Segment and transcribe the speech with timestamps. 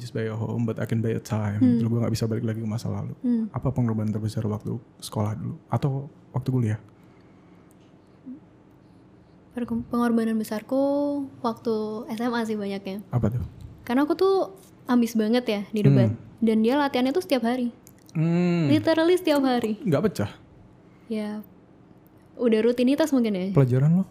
[0.00, 1.60] just buy a home, but I can buy a time.
[1.60, 1.76] Hmm.
[1.76, 3.12] Terus gue nggak bisa balik lagi ke masa lalu.
[3.20, 3.44] Hmm.
[3.50, 5.90] Apa pengorbanan terbesar waktu sekolah dulu atau
[6.32, 6.80] waktu kuliah?
[9.90, 10.80] Pengorbanan besarku
[11.38, 11.74] waktu
[12.10, 13.04] SMA sih banyaknya.
[13.10, 13.44] Apa tuh?
[13.84, 16.14] Karena aku tuh ambis banget ya di debat.
[16.40, 17.68] Dan dia latihannya tuh setiap hari.
[18.10, 19.78] Hmm, Literally setiap hari.
[19.86, 20.30] nggak pecah
[21.06, 21.46] Ya
[22.34, 23.46] udah rutinitas mungkin ya.
[23.54, 24.04] pelajaran lo,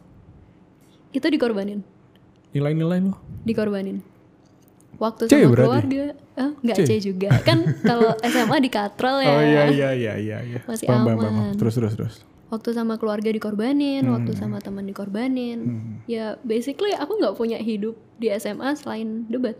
[1.11, 1.83] Itu dikorbanin.
[2.51, 3.17] nilai-nilai lo.
[3.43, 3.99] Dikorbanin.
[4.99, 5.63] Waktu C sama berarti?
[5.65, 6.03] keluarga.
[6.35, 6.81] Eh, nggak C.
[6.83, 7.29] C juga.
[7.41, 9.29] Kan kalau SMA di katral ya.
[9.29, 10.37] Oh iya iya iya iya.
[10.41, 10.59] iya.
[10.61, 11.33] Masih Paham, paham, paham.
[11.33, 11.53] aman.
[11.55, 12.15] Terus terus terus.
[12.49, 14.39] Waktu sama keluarga dikorbanin, waktu Hmm.
[14.39, 15.59] sama teman dikorbanin.
[16.05, 19.55] Ya basically aku nggak punya hidup di SMA selain debat.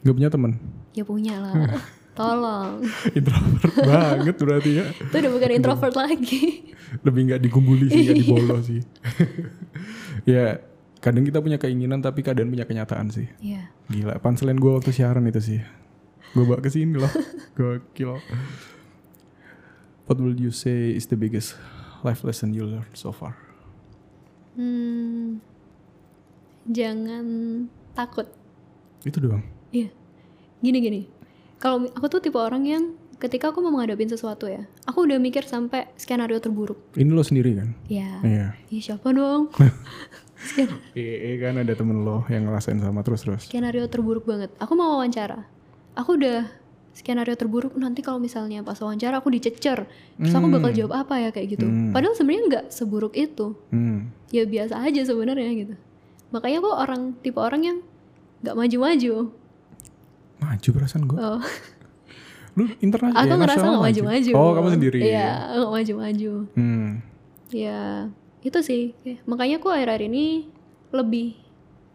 [0.00, 0.58] Gak punya temen.
[0.90, 1.54] Ya punya lah.
[2.18, 2.82] Tolong.
[3.16, 4.86] Introvert banget berarti ya.
[4.90, 6.68] Itu udah bukan introvert lagi.
[7.00, 8.80] Lebih nggak digumbuli sih, nggak dibolo sih.
[10.26, 10.58] ya
[11.00, 13.26] kadang kita punya keinginan tapi kadang punya kenyataan sih.
[13.40, 13.72] Iya.
[13.88, 15.60] Gila, punchline gue waktu siaran itu sih.
[16.36, 17.10] Gue bawa ke sini loh.
[17.56, 18.20] Gokil.
[20.06, 21.56] What will you say is the biggest
[22.04, 23.34] life lesson you learned so far?
[24.60, 25.40] Hmm,
[26.68, 27.24] jangan
[27.96, 28.28] takut.
[29.02, 29.42] Itu doang.
[29.72, 29.88] Iya.
[30.60, 31.00] Gini gini.
[31.56, 32.84] Kalau aku tuh tipe orang yang
[33.20, 36.80] ketika aku mau menghadapin sesuatu ya, aku udah mikir sampai skenario terburuk.
[36.92, 37.68] Ini lo sendiri kan?
[37.86, 38.18] Ya.
[38.20, 38.46] Iya.
[38.66, 39.52] Ih, siapa dong?
[40.40, 43.44] Sken- Iya kan ada temen lo yang ngerasain sama terus-terus.
[43.46, 44.48] skenario terburuk banget.
[44.56, 45.44] Aku mau wawancara.
[45.92, 46.48] Aku udah
[46.90, 49.84] skenario terburuk nanti kalau misalnya pas wawancara aku dicecer.
[50.16, 51.68] Terus aku bakal jawab apa ya kayak gitu.
[51.68, 51.92] Hmm.
[51.92, 53.52] Padahal sebenarnya nggak seburuk itu.
[53.68, 54.08] Hmm.
[54.32, 55.74] Ya biasa aja sebenarnya gitu.
[56.32, 57.78] Makanya aku orang tipe orang yang
[58.40, 59.14] nggak maju-maju.
[60.40, 61.18] Maju perasaan gue.
[61.20, 61.40] Oh.
[62.60, 64.30] Lu internasional Aku ya, ngerasa nggak maju-maju.
[64.36, 64.98] Oh kamu sendiri.
[65.00, 66.32] Iya, nggak maju-maju.
[66.52, 66.88] Hmm.
[67.48, 67.80] Ya,
[68.40, 68.92] itu sih.
[69.00, 70.52] Kayak- Makanya aku akhir-akhir ini
[70.92, 71.40] lebih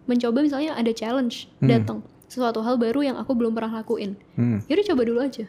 [0.05, 1.69] mencoba misalnya ada challenge Hmm.
[1.69, 4.17] datang sesuatu hal baru yang aku belum pernah lakuin.
[4.33, 4.59] Hmm.
[4.65, 5.45] Yaudah coba dulu aja.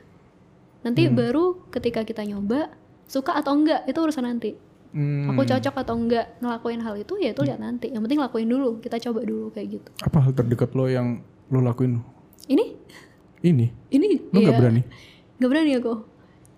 [0.84, 2.70] Nanti baru ketika kita nyoba
[3.06, 4.54] suka atau enggak itu urusan nanti.
[4.94, 5.28] Hmm.
[5.28, 7.90] Aku cocok atau enggak ngelakuin hal itu ya itu lihat nanti.
[7.90, 8.78] Yang penting lakuin dulu.
[8.78, 9.88] Kita coba dulu kayak gitu.
[10.00, 11.98] Apa hal terdekat lo yang lo lakuin
[12.46, 12.64] Ini
[13.42, 13.66] ini?
[13.88, 14.82] ini Lo nggak ya, berani?
[15.36, 15.92] Nggak berani aku.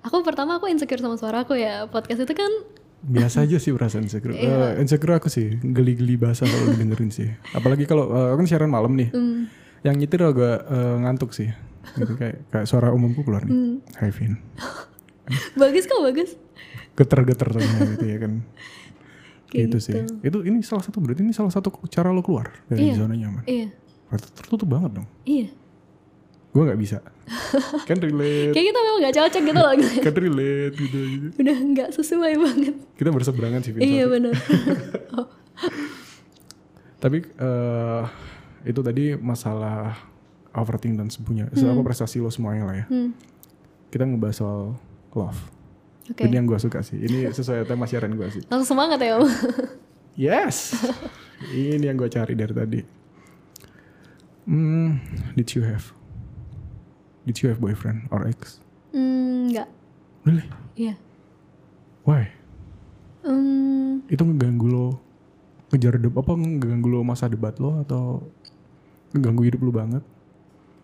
[0.00, 1.87] Aku pertama aku insecure sama suara aku ya.
[1.87, 2.50] Podcast itu kan
[2.99, 4.34] Biasa aja sih perasaan insecure.
[4.34, 4.75] Iya.
[4.75, 7.31] Eh, insecure aku sih geli-geli bahasa kalau didengerin sih.
[7.55, 9.15] Apalagi kalau aku kan siaran malam nih.
[9.15, 9.47] hmm,
[9.83, 11.50] Yang nyetir agak eh, ngantuk sih.
[11.94, 13.55] Gitu kayak kayak suara umumku keluar nih.
[13.55, 14.34] hmm, Hai Vin.
[15.62, 16.31] bagus kok bagus.
[16.99, 18.33] Geter-geter tadinya gitu ya kan.
[19.49, 19.95] Kayak gitu sih.
[20.21, 23.00] Itu ini salah satu berarti ini salah satu cara lo keluar dari Iya.
[23.00, 23.49] zona nyaman.
[23.49, 23.72] Iya,
[24.12, 25.09] tertutup banget dong.
[25.25, 25.49] iya.
[26.53, 26.98] Gue nggak bisa.
[27.88, 28.56] kan relate.
[28.56, 29.72] Kayak kita memang nggak cocok gitu loh.
[29.76, 31.26] kan relate gitu, gitu.
[31.36, 32.75] Udah nggak sesuai banget.
[32.97, 33.72] Kita berseberangan sih.
[33.76, 34.34] Iya benar.
[35.19, 35.28] oh,
[36.98, 38.03] Tapi eh
[38.66, 39.94] itu tadi masalah
[40.56, 41.47] overthink dan sepunya.
[41.53, 42.86] Apa prestasi lo semuanya lah ya.
[42.88, 43.10] hmm,
[43.92, 44.60] Kita ngebahas soal
[45.15, 45.41] love.
[46.09, 46.25] Oke.
[46.25, 46.97] Ini yang gue suka sih.
[46.97, 48.42] Ini sesuai tema siaran gue sih.
[48.48, 49.28] Langsung semangat ya om.
[50.19, 50.75] Yes.
[51.54, 52.80] Ini yang gue cari dari tadi.
[54.50, 54.98] Hmm,
[55.38, 55.94] did you have?
[57.28, 58.56] Did you have boyfriend or ex?
[58.91, 59.69] Hmm, nggak.
[60.25, 60.49] Really?
[60.75, 60.97] Iya.
[62.03, 62.33] Why?
[63.21, 64.87] Hmm, Itu ngeganggu lo
[65.69, 68.25] ngejar debat apa ngeganggu lo masa debat lo atau
[69.12, 70.00] ngeganggu hidup lo banget?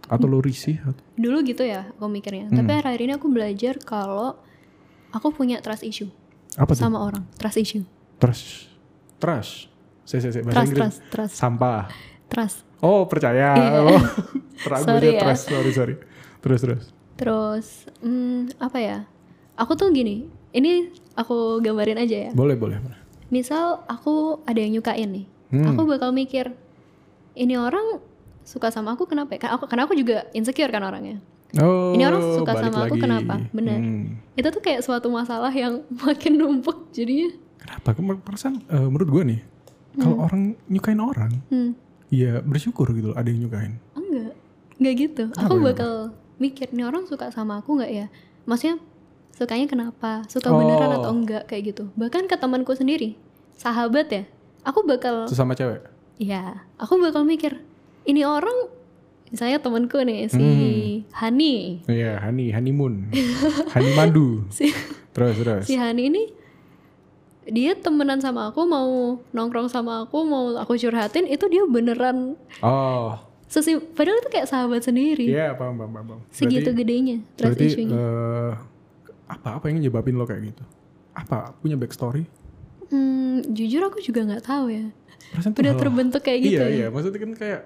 [0.04, 0.76] Atau lo risih?
[0.82, 1.00] Atau?
[1.16, 2.52] dulu gitu ya aku mikirnya.
[2.52, 2.60] Hmm.
[2.60, 4.36] Tapi akhir-akhir ini aku belajar kalau
[5.10, 6.12] aku punya trust issue
[6.54, 6.84] Apa tuh?
[6.84, 7.24] sama orang.
[7.34, 7.84] Trust issue.
[8.20, 8.68] Trust.
[9.16, 9.72] Trust.
[10.04, 10.42] Saya, saya, saya.
[10.44, 10.82] Bahasa Trust, Inggris.
[10.84, 11.82] trust, trust, Sampah.
[12.28, 12.56] trust.
[12.78, 13.56] Oh percaya.
[13.56, 13.80] Iya.
[13.80, 13.96] Oh,
[14.84, 15.20] Sorry ya.
[15.24, 15.48] trust.
[15.48, 15.96] Sorry sorry.
[16.44, 16.84] Terus terus.
[17.16, 17.66] Terus,
[17.98, 18.98] hmm, apa ya?
[19.56, 20.28] Aku tuh gini.
[20.52, 22.30] Ini aku gambarin aja ya.
[22.30, 22.78] Boleh boleh.
[23.26, 25.26] Misal aku ada yang nyukain nih.
[25.50, 25.72] Hmm.
[25.72, 26.52] Aku bakal mikir,
[27.32, 28.02] ini orang
[28.44, 29.40] suka sama aku kenapa ya?
[29.40, 31.18] Karena aku, karena aku juga insecure kan orangnya.
[31.54, 33.02] Oh, Ini orang suka sama aku lagi.
[33.06, 33.34] kenapa?
[33.54, 33.78] Bener.
[33.78, 34.04] Hmm.
[34.34, 37.30] Itu tuh kayak suatu masalah yang makin numpuk jadinya.
[37.56, 37.94] Kenapa?
[38.20, 39.40] Perasaan eh, menurut gue nih,
[39.96, 41.72] kalau orang nyukain orang, Hmm,
[42.10, 43.78] ya bersyukur gitu loh ada yang nyukain.
[43.94, 44.34] enggak.
[44.76, 45.24] Enggak gitu.
[45.30, 45.92] Kenapa, aku bakal
[46.36, 48.06] mikir, nih orang suka sama aku nggak ya?
[48.44, 48.76] Maksudnya
[49.30, 50.22] sukanya kenapa?
[50.26, 50.96] Suka beneran Oh.
[50.98, 51.90] atau enggak kayak gitu.
[51.92, 53.14] Bahkan ke temanku sendiri,
[53.52, 54.22] sahabat ya.
[54.62, 55.84] Aku bakal Sesama cewek.
[56.16, 57.58] Ya, aku bakal mikir,
[58.04, 58.70] ini orang,
[59.28, 60.94] misalnya temanku nih, si Hmm.
[61.12, 61.82] Hani.
[61.84, 63.10] Iya, honey, honeymoon.
[63.68, 64.46] honey madu.
[64.54, 64.70] Si,
[65.10, 65.64] Terus terus.
[65.64, 66.22] si Hani ini,
[67.44, 68.88] dia temenan sama aku, mau
[69.30, 73.18] nongkrong sama aku, mau aku curhatin, itu dia beneran, Oh,
[73.54, 75.24] sesi, padahal itu kayak sahabat sendiri.
[75.24, 76.06] iya paham paham paham.
[76.08, 76.20] paham.
[76.28, 77.94] Segitu Berarti- gedenya, trust Berarti issue-nya.
[77.94, 78.52] eh,
[79.26, 80.64] apa apa yang nyebabin lo kayak gitu?
[81.12, 82.26] Apa punya backstory?
[82.86, 84.90] Hmm, jujur aku juga nggak tahu ya.
[85.30, 86.76] Perasaan Udah terbentuk kayak gitu iya ya.
[86.76, 87.60] iya, maksudnya kan kayak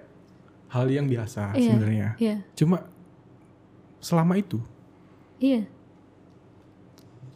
[0.69, 1.65] hal yang biasa Iya.
[1.67, 2.09] sebenarnya.
[2.17, 2.85] Iya, Cuma
[3.99, 4.61] selama itu
[5.39, 5.65] iya.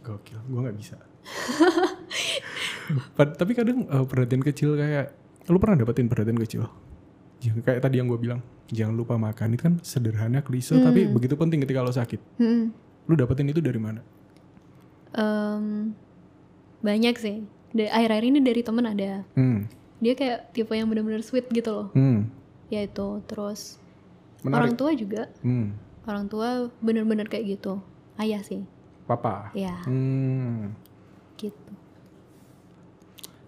[0.00, 0.96] gokil, gue nggak bisa.
[3.38, 5.14] Tapi kadang eh, perhatian kecil kayak
[5.46, 6.66] lu pernah dapetin perhatian kecil?
[7.42, 11.58] Kayak tadi yang gue bilang, jangan lupa makan itu kan sederhana klise tapi begitu penting
[11.58, 12.20] ketika lo sakit.
[12.36, 12.70] Mm-mm.
[13.04, 13.98] Lu dapetin itu dari mana?
[15.12, 15.90] Em,
[16.80, 17.42] banyak sih.
[17.70, 19.24] Da- Akhir-akhir ini dari temen ada.
[19.32, 19.66] Hmm,
[19.98, 21.86] Dia kayak tipe yang benar-benar sweet gitu loh.
[21.90, 22.26] hmm,
[22.68, 23.22] Ya itu.
[23.24, 23.78] Terus
[24.40, 24.76] orang menarik.
[24.76, 25.22] tua juga.
[25.40, 26.48] Hmm, Orang tua
[26.78, 27.78] bener-bener kayak gitu.
[28.16, 28.62] Ayah sih.
[29.02, 29.50] papa.
[29.52, 30.72] Ya, Hmm.
[31.36, 31.70] gitu.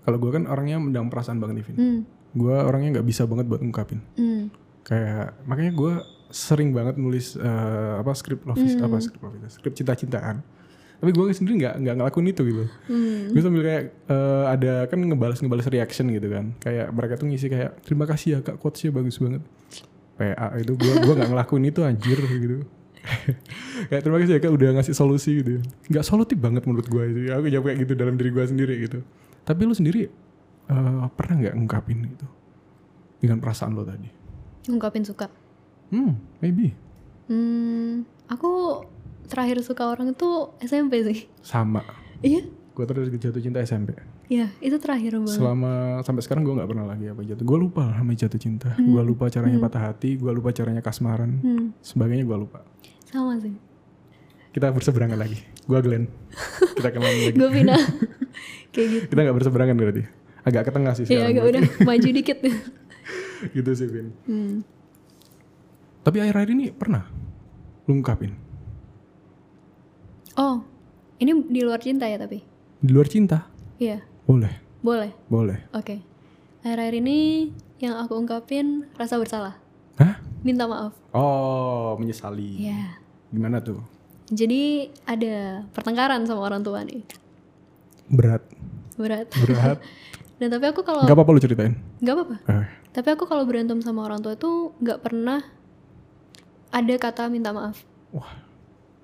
[0.00, 1.67] Kalau gue kan orangnya mendam perasaan banget nih.
[1.73, 2.00] Hmm.
[2.34, 4.02] Gue orangnya nggak bisa banget buat ungkapin.
[4.19, 4.50] Hmm.
[4.82, 5.92] Kayak makanya gue
[6.28, 10.42] sering banget nulis eh, apa skrip love is- apa skrip love skrip cinta-cintaan.
[10.94, 12.64] Tapi gue sendiri nggak nggak ngelakuin itu gitu.
[12.90, 13.31] Hmm.
[13.31, 16.52] Gue sambil kayak eh, ada kan ngebalas ngebalas reaction gitu kan.
[16.58, 19.42] Kayak mereka tuh ngisi kayak terima kasih ya kak quotesnya bagus banget.
[20.14, 22.62] PA itu gue gua nggak ngelakuin itu anjir gitu.
[23.90, 25.60] kayak terima kasih ya kak udah ngasih solusi gitu.
[25.90, 27.20] Nggak solutif banget menurut gue itu.
[27.30, 28.98] Aku jawab kayak gitu dalam diri gue sendiri gitu.
[29.44, 30.08] Tapi lu sendiri
[30.66, 32.26] eh, pernah nggak ngungkapin gitu
[33.19, 34.08] dengan perasaan lo tadi?
[34.66, 35.28] Ngungkapin suka.
[35.88, 36.72] Hmm, maybe
[37.25, 38.05] Hmm.
[38.28, 38.84] Aku
[39.25, 40.28] terakhir suka orang itu
[40.61, 41.19] SMP sih.
[41.40, 41.81] sama.
[42.20, 42.44] Iya.
[42.76, 43.96] Gue terakhir jatuh cinta SMP.
[44.28, 45.37] Iya, itu terakhir banget.
[45.37, 47.44] Selama sampai sekarang gue nggak pernah lagi apa jatuh.
[47.44, 48.72] Gue lupa namanya jatuh cinta.
[48.76, 50.16] Gue lupa caranya patah hati.
[50.16, 51.40] Gue lupa caranya kasmaran.
[51.40, 51.66] Hmm.
[51.81, 52.61] Sebagainya gue lupa.
[53.08, 53.52] Sama sih.
[54.52, 55.38] Kita berseberangan lagi.
[55.64, 56.05] Gue Glenn.
[56.76, 57.37] Kita kenal lagi.
[57.40, 57.81] Gue pindah.
[58.75, 59.05] kayak gitu.
[59.12, 60.02] Kita nggak berseberangan berarti.
[60.44, 61.31] Agak ke tengah sih Iya, sekarang.
[61.31, 61.50] agak gue.
[61.50, 62.38] udah maju dikit.
[63.56, 64.08] gitu sih Vin.
[64.25, 64.55] hmm.
[66.00, 67.08] Tapi akhir-akhir ini pernah
[67.85, 68.32] lu ngungkapin
[70.35, 70.61] Oh,
[71.17, 72.43] ini di luar cinta ya tapi?
[72.76, 73.49] di luar cinta.
[73.76, 75.11] Iya, Boleh, boleh.
[75.26, 75.56] boleh.
[75.73, 76.05] Oke.
[76.61, 77.49] Akhir-akhir ini
[77.79, 79.56] yang aku ungkapin rasa bersalah.
[79.94, 80.20] Hah?
[80.40, 80.93] Minta maaf.
[81.11, 82.61] Oh, menyesali.
[82.62, 83.00] Iya.
[83.31, 83.81] Gimana tuh?
[84.26, 87.00] Jadi ada pertengkaran sama orang tua nih.
[88.06, 88.44] Berat,
[88.94, 89.32] Berat.
[89.38, 89.79] berat.
[90.34, 91.75] Dan tapi aku kalau Gak apa-apa lu ceritain.
[91.98, 92.36] nggak apa-apa.
[92.48, 95.42] Eh, Tapi aku kalau berantem sama orang tua tuh nggak pernah
[96.70, 97.82] ada kata minta maaf.
[98.10, 98.31] wah,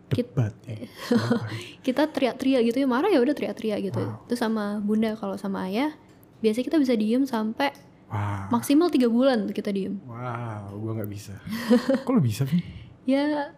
[0.08, 0.86] debat ya.
[1.86, 4.02] Kita teriak-teriak gitu ya marah ya udah teriak-teriak gitu.
[4.26, 5.94] Itu sama bunda kalau sama ayah
[6.40, 7.70] biasanya kita bisa diem sampai
[8.06, 10.02] Wah, maksimal tiga bulan kita diem.
[10.02, 11.34] wow, gua nggak bisa.
[12.06, 12.58] Kok lu bisa sih?
[13.04, 13.54] Ya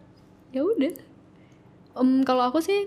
[0.49, 0.93] ya udah.
[1.95, 2.85] Em, kalau aku sih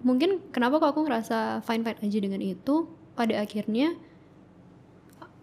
[0.00, 3.96] mungkin kenapa kok aku ngerasa fine fine aja dengan itu pada akhirnya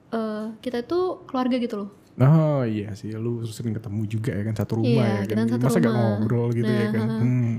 [0.10, 1.90] eh, kita tuh keluarga gitu loh.
[2.16, 5.50] Oh iya sih, lu sering ketemu juga ya kan satu rumah Iya, ya kan.
[5.50, 6.06] satu Masa gak rumah.
[6.14, 7.02] ngobrol gitu ya Nah, kan?
[7.04, 7.20] ha-ha.
[7.20, 7.54] Hmm.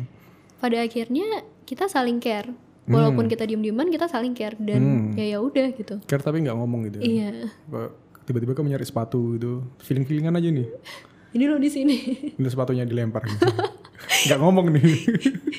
[0.56, 1.26] Pada akhirnya
[1.64, 2.54] kita saling care.
[2.84, 5.16] Walaupun kita diem-dieman kita saling care dan Hmm.
[5.16, 5.98] ya ya udah gitu.
[6.04, 7.00] Care tapi nggak ngomong gitu.
[7.00, 7.32] ya.
[7.32, 7.48] Iya.
[8.24, 10.68] Tiba-tiba kamu nyari sepatu gitu, feeling-feelingan aja nih.
[11.34, 11.96] Ini lo di sini.
[12.38, 13.42] Ini sepatunya dilempar gitu.
[14.30, 15.02] Gak ngomong nih.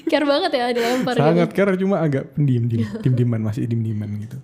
[0.08, 1.28] care banget ya dilempar gitu.
[1.28, 4.38] Sangat care cuma agak pendiam, diem, diem-dieman masih diem-dieman gitu.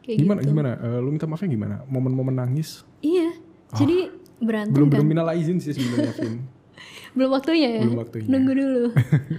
[0.00, 0.48] Kayak gimana gitu.
[0.50, 0.70] gimana?
[0.80, 1.74] Eh, lu minta maafnya gimana?
[1.84, 2.82] Momen-momen nangis?
[3.04, 3.36] Iya.
[3.76, 4.10] Jadi
[4.40, 4.98] berantem Belum kan.
[4.98, 6.16] belum minal izin sih sebenarnya.
[7.16, 7.82] Belum waktunya ya.
[7.84, 8.26] Belum waktunya.
[8.30, 8.84] Nunggu dulu.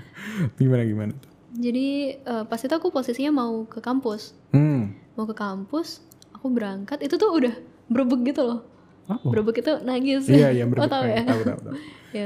[0.60, 1.12] gimana gimana?
[1.16, 1.30] tuh?
[1.58, 1.88] Jadi
[2.20, 4.36] eh, pas itu aku posisinya mau ke kampus.
[4.54, 4.94] Hmm.
[5.18, 7.00] Mau ke kampus, aku berangkat.
[7.04, 7.56] Itu tuh udah
[7.92, 8.60] berebek gitu loh.
[9.06, 9.26] Apa?
[9.26, 10.24] Berebek itu nangis.
[10.26, 10.92] Iya, iya, Oh, berbeda.
[10.92, 11.22] tahu ya?
[11.24, 11.76] Tahu, tahu, tahu.
[12.18, 12.26] ya.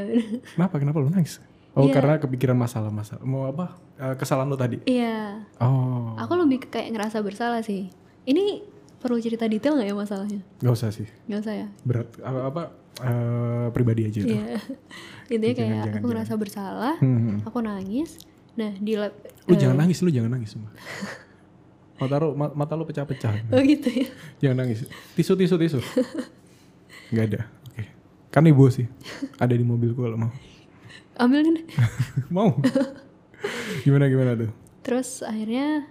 [0.49, 0.75] Kenapa?
[0.77, 1.39] Kenapa lu nangis?
[1.71, 1.93] Oh, Iya.
[1.93, 3.21] karena kepikiran masalah-masalah.
[3.21, 3.75] Mau apa?
[3.95, 4.79] Eh, kesalahan lu tadi.
[4.85, 5.43] Iya.
[5.57, 7.91] Oh, Aku lebih kayak ngerasa bersalah sih.
[8.23, 8.63] Ini
[8.97, 10.41] perlu cerita detail nggak ya masalahnya?
[10.57, 11.05] nggak usah sih.
[11.25, 11.67] Nggak usah ya?
[11.83, 12.61] Berat apa, apa
[12.97, 14.33] eh, pribadi aja itu.
[14.33, 14.55] Iya.
[15.35, 17.37] Intinya Jangan, kayak jangan, aku ngerasa bersalah, Hmm, hmm.
[17.43, 18.09] aku nangis.
[18.55, 19.11] Nah di lab,
[19.45, 20.71] Lu eh, jangan nangis, lu jangan nangis semua.
[21.99, 23.35] Mata lu, ma- mata lu pecah-pecah.
[23.49, 24.07] oh gitu ya.
[24.39, 24.83] jangan nangis.
[25.13, 25.79] Tisu, tisu, tisu.
[27.11, 27.41] Nggak ada.
[27.71, 27.83] Oke.
[28.31, 28.87] Kan ibu sih.
[29.41, 30.31] Ada di mobilku kalau mau.
[31.19, 31.65] Ambil nih.
[32.35, 32.55] mau.
[33.85, 34.51] gimana gimana tuh?
[34.85, 35.89] Terus akhirnya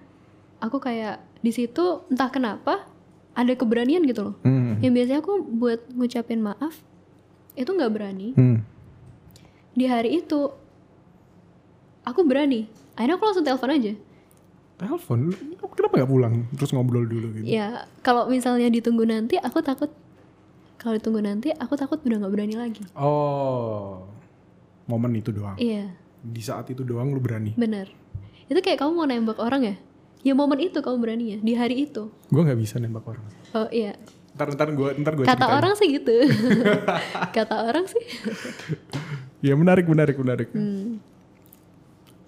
[0.63, 2.89] aku kayak di situ entah kenapa
[3.35, 4.37] ada keberanian gitu loh.
[4.47, 4.79] Hmm.
[4.81, 6.81] Yang biasanya aku buat ngucapin maaf
[7.59, 8.29] itu nggak berani.
[8.39, 8.63] Hmm.
[9.75, 10.51] Di hari itu
[12.07, 12.71] aku berani.
[12.95, 13.93] Akhirnya aku langsung telepon aja.
[14.75, 15.31] Telepon,
[15.75, 17.47] kenapa nggak pulang terus ngobrol dulu gitu?
[17.47, 19.91] Ya kalau misalnya ditunggu nanti aku takut.
[20.85, 22.85] Kalau ditunggu nanti aku takut udah nggak berani lagi.
[22.93, 24.05] Oh,
[24.85, 25.57] momen itu doang.
[25.57, 27.57] Iya Di saat itu doang lu berani.
[27.57, 27.89] bener.
[28.45, 29.77] Itu kayak kamu mau nembak orang ya?
[30.21, 32.13] Ya momen itu kamu berani ya di hari itu.
[32.29, 33.25] Gue nggak bisa nembak orang.
[33.57, 33.97] Oh iya.
[34.37, 35.57] Ntar ntar gue ntar gue Kata ceritain.
[35.57, 36.15] orang sih gitu.
[37.37, 38.05] Kata orang sih.
[39.41, 40.49] Ya menarik menarik menarik.
[40.53, 41.01] Hmm.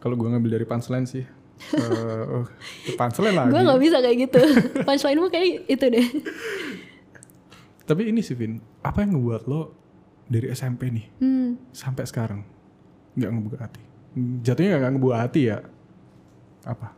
[0.00, 2.46] Kalau gue ngambil dari punchline sih, eh oh,
[2.94, 3.50] punchline lagi.
[3.52, 4.40] Gue nggak bisa kayak gitu.
[4.86, 6.06] Punchline kayak itu deh.
[7.86, 9.70] Tapi ini sih Vin, apa yang ngebuat lo
[10.26, 12.42] dari SMP nih Hmm, sampai sekarang
[13.14, 13.82] nggak ngebuka hati?
[14.42, 15.58] Jatuhnya nggak ngebuka hati ya?
[16.62, 16.90] Apa?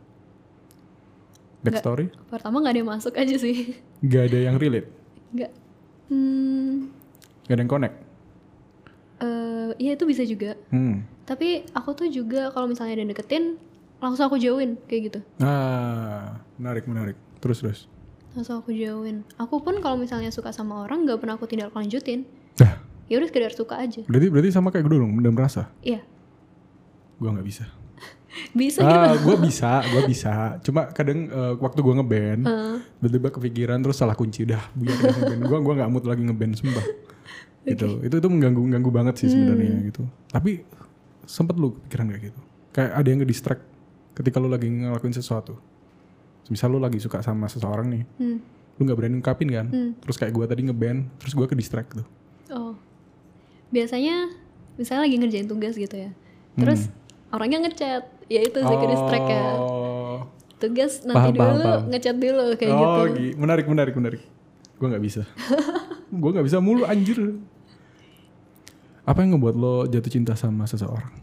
[1.59, 2.07] Backstory?
[2.31, 3.75] pertama nggak ada yang masuk aja sih.
[3.99, 4.89] Nggak ada yang relate,
[5.29, 5.51] Nggak.
[6.07, 6.87] Hmm,
[7.45, 7.95] nggak ada yang connect.
[9.19, 10.55] eh ya itu bisa juga.
[10.71, 11.03] Hmm.
[11.27, 13.59] Tapi aku tuh juga kalau misalnya ada yang deketin,
[13.99, 15.19] langsung aku jauhin kayak gitu.
[15.37, 17.19] Ah, menarik menarik.
[17.37, 17.79] Terus terus.
[18.33, 19.25] Langsung aku jauhin.
[19.35, 22.25] Aku pun kalau misalnya suka sama orang nggak pernah aku tindak lanjutin.
[22.55, 22.77] Dah,
[23.09, 24.05] Ya udah sekedar suka aja.
[24.05, 25.73] berarti berarti sama kayak gue dong, mendem rasa.
[25.81, 26.05] Iya.
[27.17, 27.65] Gue nggak bisa.
[28.53, 28.93] Bisa gitu.
[28.93, 30.33] ah, gue bisa, gue bisa.
[30.61, 32.75] Cuma kadang eh, waktu gue ngeband, Heeh.
[33.01, 36.85] tiba-tiba kepikiran terus salah kunci dah dah ngeband gue gue nggak mood lagi ngeband sumpah
[37.67, 40.63] gitu itu itu mengganggu mengganggu banget sih sebenarnya gitu tapi
[41.25, 42.39] sempet lu kepikiran kayak gitu
[42.71, 43.63] kayak ada yang ngedistract
[44.13, 45.57] ketika lu lagi ngelakuin sesuatu
[46.49, 48.37] misal lu lagi suka sama seseorang nih Hmm.
[48.75, 49.91] lu nggak berani ngungkapin kan Hmm.
[49.95, 52.07] terus kayak gue tadi ngeband terus gue ke distract tuh
[52.49, 52.73] Oh.
[53.69, 54.33] Biasanya
[54.75, 56.09] misalnya lagi ngerjain tugas gitu ya.
[56.55, 56.89] Terus
[57.29, 58.01] orangnya ngechat.
[58.25, 59.45] Ya itu sih ke distract ya.
[59.45, 59.61] Hmm.
[59.61, 60.19] oh
[60.57, 61.81] Tugas nanti Paham, paham, dulu, paham.
[61.87, 63.15] ngechat dulu kayak oh gitu.
[63.15, 64.21] gi- menarik menarik menarik
[64.75, 65.23] gue nggak bisa
[66.15, 67.15] gue nggak bisa mulu anjir
[69.03, 71.13] apa yang ngebuat lo jatuh cinta sama seseorang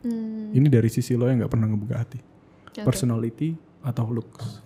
[0.00, 0.50] Hmm.
[0.50, 2.20] ini dari sisi lo yang nggak pernah ngebuka hati
[2.66, 2.82] oke.
[2.82, 4.64] personality atau looks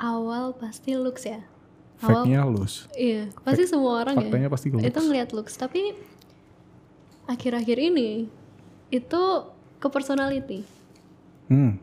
[0.00, 1.44] Awal pasti looks ya.
[2.00, 4.24] Fact-nya looks iya, pasti semua orang ya.
[4.24, 5.92] faktanya pasti looks Itu ngeliat looks, tapi
[7.28, 8.24] akhir-akhir ini
[8.88, 9.22] itu
[9.76, 10.64] ke personality.
[11.52, 11.76] hmm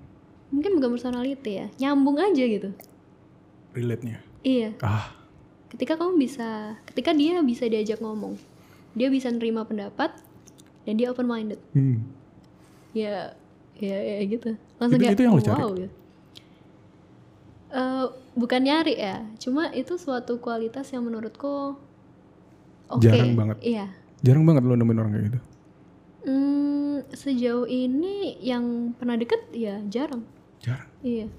[0.47, 2.73] Mungkin bukan personality ya, nyambung aja gitu.
[3.77, 5.13] relate-nya Iya, ah
[5.69, 8.39] ketika kamu bisa, ketika dia bisa diajak ngomong,
[8.97, 10.15] dia bisa nerima pendapat
[10.87, 11.59] dan dia open minded.
[11.75, 12.01] hmm.
[12.95, 13.37] Ya,
[13.79, 14.49] ya, ya gitu.
[14.77, 15.57] Langsung Itu- kayak itu yang oh, cari?
[15.57, 15.93] wow gitu.
[17.69, 21.75] Eh, bukan nyari ya, cuma itu suatu kualitas yang menurutku
[22.87, 23.01] oke.
[23.01, 23.57] Jarang banget.
[23.61, 23.85] Iya.
[24.17, 25.39] jarang banget lo nemuin orang kayak gitu
[26.23, 30.25] Hmm, sejauh ini yang pernah deket ya jarang.
[30.57, 31.29] jarang Iya.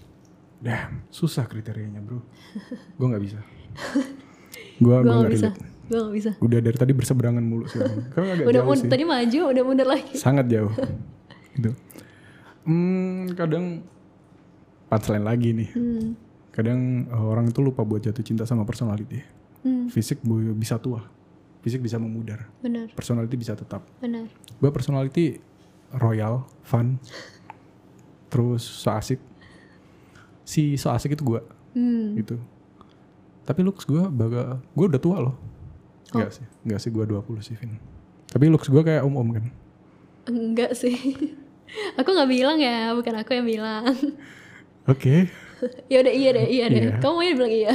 [0.59, 2.23] damn susah kriterianya bro
[2.95, 3.43] gue nggak bisa
[4.79, 5.49] gue gak nggak bisa.
[5.85, 6.31] Gue gak bisa.
[6.39, 10.15] udah dari tadi berseberangan mulu sih agak Udah jauh sih tadi maju, udah mundur lagi.
[10.15, 10.71] sangat jauh
[11.57, 11.75] gitu
[12.69, 13.81] hmm, kadang
[14.87, 15.69] punchline lagi nih.
[15.73, 16.13] Hmm.
[16.53, 19.25] kadang eh, orang itu lupa buat jatuh cinta sama personality.
[19.65, 20.21] Hmm, fisik
[20.55, 21.03] bisa tua
[21.59, 23.83] fisik bisa memudar benar, personality bisa tetap.
[23.99, 24.31] Benar.
[24.31, 25.43] gue personality
[25.91, 27.03] royal fun
[28.29, 29.19] terus so asik.
[30.45, 31.43] Si so asik itu gue
[31.77, 32.17] Hmm.
[32.17, 32.41] gitu.
[33.45, 35.37] Tapi looks gue baga gue udah tua loh.
[36.13, 36.21] Oh.
[36.23, 37.77] Enggak sih enggak sih gue 20 sih Vin.
[38.29, 39.45] Tapi looks gue kayak om-om kan.
[40.29, 40.95] Enggak sih.
[41.97, 43.85] Aku nggak bilang ya, bukan aku yang bilang.
[44.89, 45.29] oke
[45.93, 46.83] ya udah iya deh, iya deh.
[46.91, 46.97] Iya.
[47.03, 47.75] Kamu aja bilang iya.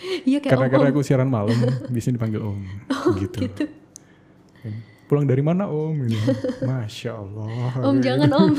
[0.28, 0.92] iya kayak karena om, karena om.
[0.96, 1.56] aku siaran malam
[1.92, 2.60] biasanya dipanggil om
[3.20, 3.38] gitu.
[3.44, 3.64] gitu.
[5.10, 6.30] pulang dari mana om gitu.
[6.64, 8.52] masya allah Om jangan om.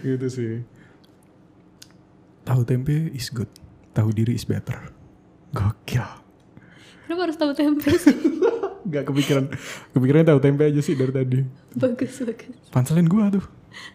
[0.00, 0.54] gitu sih
[2.46, 3.50] tahu tempe is good
[3.92, 4.92] tahu diri is better
[5.52, 6.04] gokil
[7.06, 8.18] Kenapa harus tahu tempe sih?
[8.86, 9.44] Gak kepikiran
[9.90, 11.38] kepikirannya tahu tempe aja sih dari tadi
[11.72, 12.54] bagus bagus.
[12.68, 13.42] panselin gua tuh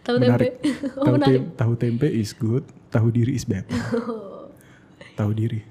[0.00, 0.30] Tahu tempe.
[0.46, 0.52] Menarik.
[0.94, 1.32] oh tahu, menarik.
[1.34, 3.72] tem- tahu tempe is good tahu diri is better
[5.18, 5.64] tahu diri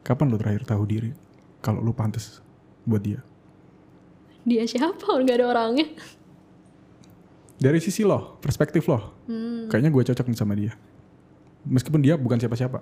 [0.00, 1.10] kapan lo terakhir tahu diri
[1.58, 2.42] kalau lo pantas
[2.82, 3.22] buat dia
[4.42, 4.96] Dia siapa?
[5.18, 5.86] Nggak ada orangnya.
[7.56, 10.72] dari sisi lo perspektif lo Hmm, kayaknya gue cocok nih sama dia
[11.62, 12.80] meskipun dia bukan siapa-siapa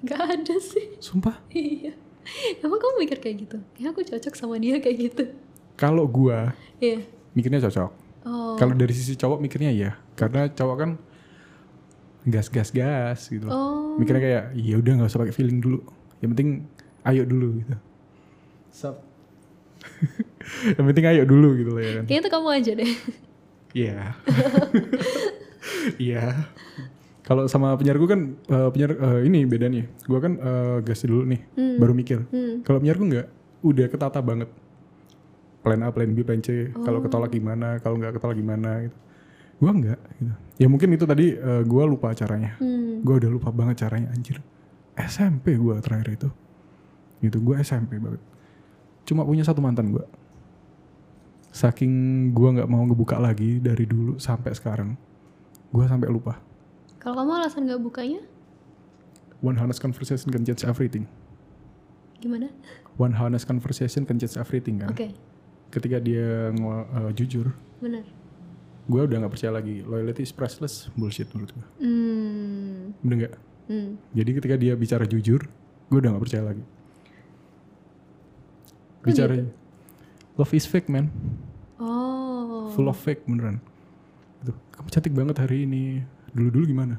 [0.00, 0.98] nggak ada sih.
[0.98, 1.94] sumpah Iya.
[2.62, 3.56] Emang kamu mikir kayak gitu?
[3.76, 5.24] Ya aku cocok sama dia kayak gitu.
[5.74, 7.02] kalau gua Iya.
[7.32, 7.90] mikirnya cocok
[8.24, 8.54] Oh.
[8.54, 10.90] kalau dari sisi cowok mikirnya iya karena cowok kan
[12.24, 13.52] gas gas gas gitu loh.
[13.52, 13.84] Oh.
[13.94, 15.82] mikirnya kayak ya udah nggak usah pakai feeling dulu
[16.18, 16.64] yang penting
[17.02, 17.74] ayo dulu gitu
[18.70, 18.96] Sup.
[20.78, 22.92] yang penting ayo dulu gitu loh ya kan Kayaknya itu kamu aja deh.
[23.72, 23.98] Iya.
[25.96, 26.48] Iya.
[27.24, 29.88] Kalau sama penyiarku kan eh, penyiar eh, ini bedanya.
[30.04, 31.76] Gua kan eh, gas dulu nih, Hmm.
[31.80, 32.18] baru mikir.
[32.28, 32.60] Hmm.
[32.60, 33.26] Kalau penyiarku nggak,
[33.64, 34.52] udah ketata banget.
[35.64, 36.68] Plan A, plan B, plan C.
[36.76, 37.02] Kalau Oh.
[37.02, 38.96] ketolak gimana, kalau nggak ketolak gimana gitu.
[39.56, 40.32] Gua nggak gitu.
[40.54, 42.60] Ya mungkin itu tadi eh, gua lupa caranya.
[42.60, 43.00] Hmm.
[43.00, 44.44] Gua udah lupa banget caranya anjir.
[44.94, 46.28] SMP gua terakhir itu.
[47.18, 48.20] Gitu, gua SMP banget.
[49.04, 50.04] Cuma punya satu mantan gua.
[51.48, 51.92] Saking
[52.30, 54.92] gua nggak mau ngebuka lagi dari dulu sampai sekarang.
[55.70, 56.36] Gua sampai lupa.
[57.04, 58.20] Kalau kamu alasan nggak bukanya,
[59.44, 61.04] One honest conversation can change everything.
[62.16, 62.48] gimana?
[62.96, 64.88] One honest conversation can change everything kan.
[64.88, 65.12] Oke,
[65.68, 68.08] Ketika dia eh, jujur, benar.
[68.88, 69.84] gue udah nggak percaya lagi.
[69.84, 71.66] Loyalty is priceless, bullshit menurut gue.
[71.84, 72.96] Hmm.
[73.04, 73.34] Bener nggak?
[73.68, 74.00] Hmm.
[74.16, 75.44] Jadi ketika dia bicara jujur,
[75.92, 76.64] gue udah gak percaya lagi
[79.04, 79.36] bicara
[80.34, 81.12] love is fake man
[81.76, 82.72] Oh.
[82.72, 83.60] full of fake beneran
[84.40, 84.56] gitu.
[84.72, 86.00] kamu cantik banget hari ini
[86.34, 86.94] dulu dulu gimana?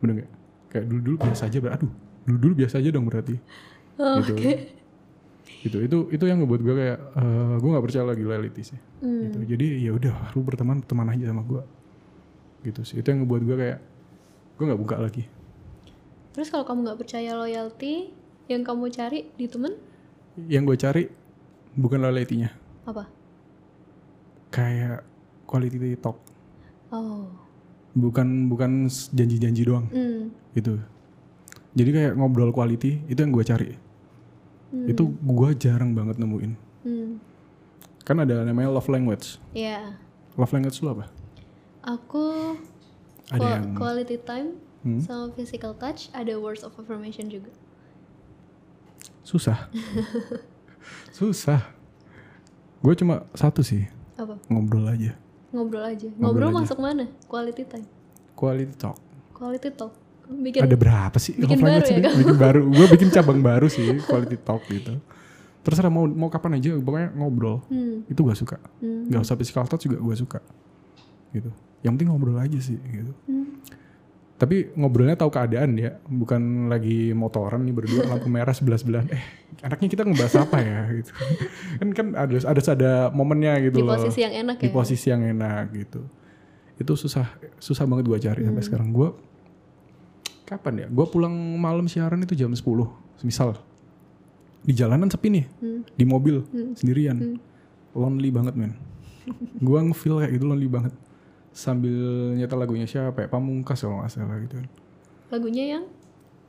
[0.00, 0.30] Bener nggak?
[0.70, 1.92] Kayak dulu dulu biasa aja aduh
[2.24, 3.36] dulu dulu biasa aja dong berarti.
[4.00, 4.34] Oh, gitu.
[4.38, 4.52] Oke.
[5.66, 5.76] gitu.
[5.84, 8.80] Itu itu yang ngebuat gue kayak eh, gue nggak percaya lagi loyalty sih.
[9.02, 9.22] Hmm.
[9.28, 9.38] gitu.
[9.44, 11.62] Jadi ya udah lu berteman teman aja sama gue
[12.64, 13.02] gitu sih.
[13.02, 13.78] Itu yang ngebuat gue kayak
[14.56, 15.24] gue nggak buka lagi.
[16.32, 18.10] Terus kalau kamu nggak percaya loyalty,
[18.50, 19.78] yang kamu cari di temen?
[20.50, 21.02] Yang gue cari
[21.78, 22.50] bukan loyalty-nya.
[22.90, 23.06] Apa?
[24.54, 25.02] kayak
[25.50, 26.14] quality talk.
[26.94, 27.26] Oh.
[27.94, 28.70] Bukan bukan
[29.08, 30.34] janji-janji doang Hmm.
[30.52, 30.82] gitu
[31.72, 33.70] jadi kayak ngobrol quality itu yang gue cari
[34.68, 34.86] Hmm.
[34.86, 37.22] itu gue jarang banget nemuin Hmm.
[38.02, 39.94] kan ada namanya love language Ya.
[40.34, 41.06] love language lu apa
[41.80, 42.56] Aku
[43.28, 45.00] ada yang quality time Hmm?
[45.00, 47.48] sama physical touch, ada words of affirmation juga.
[49.22, 49.72] susah
[51.16, 51.60] susah
[52.80, 54.36] gue cuma satu sih Apa?
[54.46, 55.16] ngobrol aja
[55.54, 56.08] Ngobrol aja.
[56.10, 56.58] Ngobrol Ngobrol, aja.
[56.60, 57.04] masuk mana?
[57.24, 57.86] Quality time.
[58.34, 58.98] quality talk
[59.32, 59.92] Quality talk.
[60.26, 62.16] Bikin ada berapa sih bikin love baru ya, kamu?
[62.18, 64.96] bikin baru gue bikin cabang baru sih quality talk gitu
[65.60, 68.04] terserah mau mau kapan aja pokoknya ngobrol Hmm.
[68.04, 69.06] itu gue suka Hmm.
[69.06, 70.40] nggak usah physical touch juga gue suka
[71.30, 71.48] gitu
[71.80, 73.60] yang penting ngobrol aja sih gitu Hmm.
[74.34, 79.06] Tapi ngobrolnya tahu keadaan ya bukan lagi motoran nih berdua lampu merah sebelah sebelahan.
[79.08, 79.22] Eh
[79.60, 81.10] anaknya kita ngebahas apa ya gitu.
[81.78, 83.94] Kan kan ada ada ada momennya gitu Di loh.
[83.94, 84.72] posisi yang enak di ya.
[84.72, 86.00] posisi yang enak gitu.
[86.74, 88.90] Itu susah susah banget gue cari sampai sekarang.
[88.90, 89.14] Gue
[90.44, 90.86] kapan ya?
[90.88, 92.60] Gue pulang malam siaran itu jam 10
[93.22, 93.54] misal.
[94.60, 95.80] Di jalanan sepi nih Hmm.
[95.88, 96.74] di mobil Hmm.
[96.74, 97.16] sendirian.
[97.16, 97.38] Hmm.
[97.94, 98.74] lonely banget men.
[99.56, 100.90] Gue ngefeel kayak gitu lonely banget
[101.54, 101.94] sambil
[102.34, 103.28] nyetel lagunya siapa ya?
[103.30, 104.66] Pamungkas kalau nggak salah gitu kan.
[105.30, 105.84] Lagunya yang?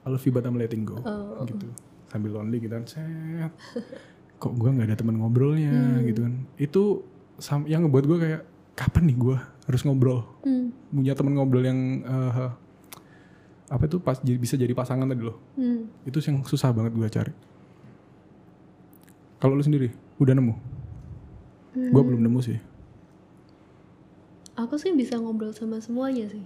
[0.02, 1.46] I love you but I'm letting go Oh.
[1.46, 1.70] gitu.
[2.10, 3.54] Sambil lonely gitu kan set.
[4.36, 6.04] Kok gue nggak ada teman ngobrolnya Hmm.
[6.04, 6.34] gitu kan.
[6.58, 6.84] Itu
[7.66, 8.42] yang ngebuat gue kayak
[8.74, 10.26] kapan nih gue harus ngobrol?
[10.42, 10.74] Hmm.
[10.90, 12.50] punya teman ngobrol yang eh,
[13.66, 15.38] apa itu pas jadi bisa jadi pasangan tadi loh.
[15.54, 15.86] Hmm.
[16.02, 17.34] itu yang susah banget gue cari.
[19.36, 20.54] Kalau lu sendiri udah nemu?
[21.76, 21.92] Hmm.
[21.92, 22.56] gue belum nemu sih
[24.56, 26.44] Aku sih bisa ngobrol sama semuanya sih.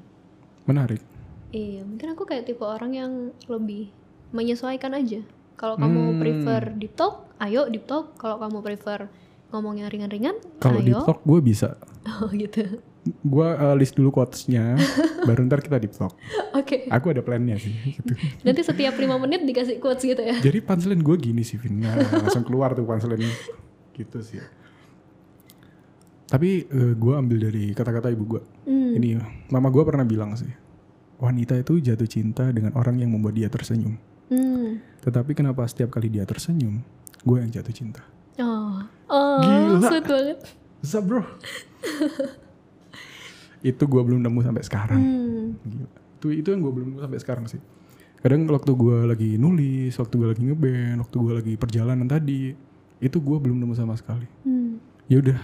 [0.63, 1.01] menarik
[1.49, 3.11] Iya, mungkin aku kayak tipe orang yang
[3.45, 3.89] lebih
[4.29, 5.25] menyesuaikan aja.
[5.55, 6.19] Kalau kamu Hmm.
[6.19, 8.13] prefer deep talk, ayo deep talk.
[8.15, 9.09] Kalau kamu prefer
[9.49, 11.01] ngomongnya ringan-ringan, kalau di ayo.
[11.03, 11.73] talk gue bisa
[12.15, 12.81] Oh gitu.
[13.01, 14.77] gue eh, list dulu quotesnya
[15.27, 16.13] baru ntar kita di talk
[16.51, 16.85] Oke.
[16.85, 20.37] aku ada plannya sih gitu Nanti setiap lima menit dikasih quotes gitu ya.
[20.37, 21.79] Jadi punchline gue gini sih Vin.
[21.79, 23.25] Nah, langsung keluar tuh punchline
[23.91, 24.37] gitu sih.
[26.29, 28.41] Tapi gue ambil dari kata-kata ibu gue.
[28.69, 28.93] Hmm.
[28.93, 29.17] Ini
[29.49, 30.49] mama gue pernah bilang sih.
[31.19, 33.97] Wanita itu jatuh cinta dengan orang yang membuat dia tersenyum.
[34.29, 34.77] Hmm.
[35.01, 36.85] Tetapi kenapa setiap kali dia tersenyum,
[37.25, 38.05] gue yang jatuh cinta.
[38.39, 38.77] Oh.
[39.09, 39.89] Oh, Gila.
[39.89, 40.39] sweet banget.
[40.85, 41.25] Zap bro.
[43.59, 45.01] itu gue belum nemu sampai sekarang.
[45.01, 45.45] Hmm.
[45.65, 45.89] Gila.
[46.21, 47.59] Itu, itu yang gue belum nemu sampai sekarang sih.
[48.21, 52.53] Kadang waktu gue lagi nulis, waktu gue lagi ngeband, waktu gue lagi perjalanan tadi,
[53.01, 54.27] itu gue belum nemu sama sekali.
[54.45, 54.77] Hmm.
[55.09, 55.39] Ya udah,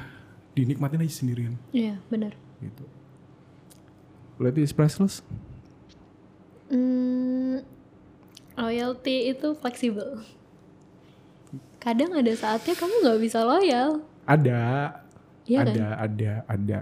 [0.56, 2.34] dinikmatin aja sendirian Iya, benar.
[2.58, 2.84] gitu.
[4.36, 5.20] Loyalty is priceless.
[6.68, 7.62] Hmm,
[8.54, 10.24] loyalty itu fleksibel.
[11.78, 14.02] Kadang ada saatnya kamu nggak bisa loyal.
[14.26, 14.92] Ada,
[15.46, 15.68] Iya kan?
[15.70, 16.80] ada, ada, ada,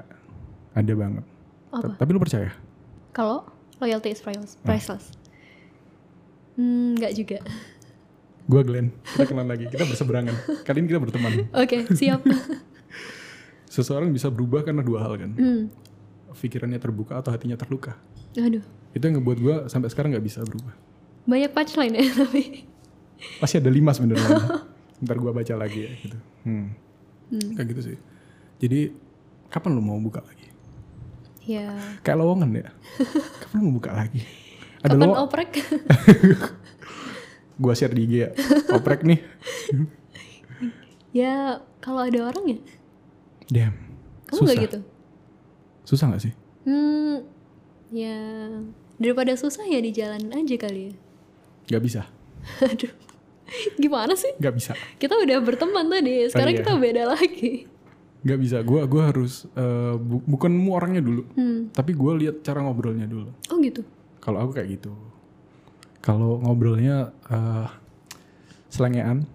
[0.72, 1.26] ada banget.
[1.70, 1.88] Apa?
[1.92, 2.50] Ta- Tapi lu percaya?
[3.12, 3.44] Kalau
[3.78, 4.56] loyalty is priceless.
[4.62, 5.06] priceless.
[6.56, 7.38] Hmm, nggak juga.
[8.44, 10.36] Gue Glenn, kita kenalan lagi, kita berseberangan.
[10.64, 11.32] Kali ini kita berteman.
[11.54, 12.24] Oke, siap.
[13.74, 15.34] Seseorang bisa berubah karena dua hal kan.
[15.34, 15.64] hmm.
[16.34, 17.96] Pikirannya terbuka atau hatinya terluka.
[18.36, 20.74] Aduh, Itu yang ngebuat gue sampai sekarang nggak bisa berubah.
[21.24, 22.68] banyak punchline ya tapi.
[23.40, 24.28] Masih ada lima sebenarnya.
[25.04, 26.18] Ntar gue baca lagi ya gitu.
[26.44, 26.76] Hmm.
[27.32, 27.50] Hmm.
[27.56, 27.98] Kayak gitu sih.
[28.60, 28.92] Jadi
[29.48, 30.52] kapan lu mau buka lagi?
[31.44, 31.72] Ya.
[32.02, 32.68] Kayak lowongan ya.
[33.42, 34.22] kapan lu mau buka lagi?
[34.82, 35.24] Ada Kapan lowongan.
[35.24, 35.52] oprek?
[37.56, 38.30] Gua share di IG ya.
[38.70, 39.20] Oprek nih.
[41.14, 42.60] ya, kalau ada orang ya.
[43.48, 43.76] Damn.
[44.26, 44.46] Kamu susah.
[44.48, 44.80] nggak gitu?
[45.84, 46.34] Susah gak sih?
[46.64, 47.28] Hmm,
[47.90, 48.18] ya
[48.96, 50.94] daripada susah ya di jalan aja kali ya.
[51.70, 52.02] Gak bisa.
[52.64, 52.92] Aduh,
[53.76, 54.32] gimana sih?
[54.38, 54.72] Gak bisa.
[54.96, 56.60] Kita udah berteman tadi, sekarang iya.
[56.64, 57.68] kita beda lagi.
[58.24, 58.64] Gak bisa.
[58.64, 59.44] Gua gua harus
[60.00, 61.68] bu- bukan mu orangnya dulu, Hmm.
[61.70, 63.28] tapi gua lihat cara ngobrolnya dulu.
[63.52, 63.84] Oh gitu.
[64.18, 64.96] Kalau aku kayak gitu.
[66.00, 67.68] Kalau ngobrolnya eh
[68.68, 69.28] selengean,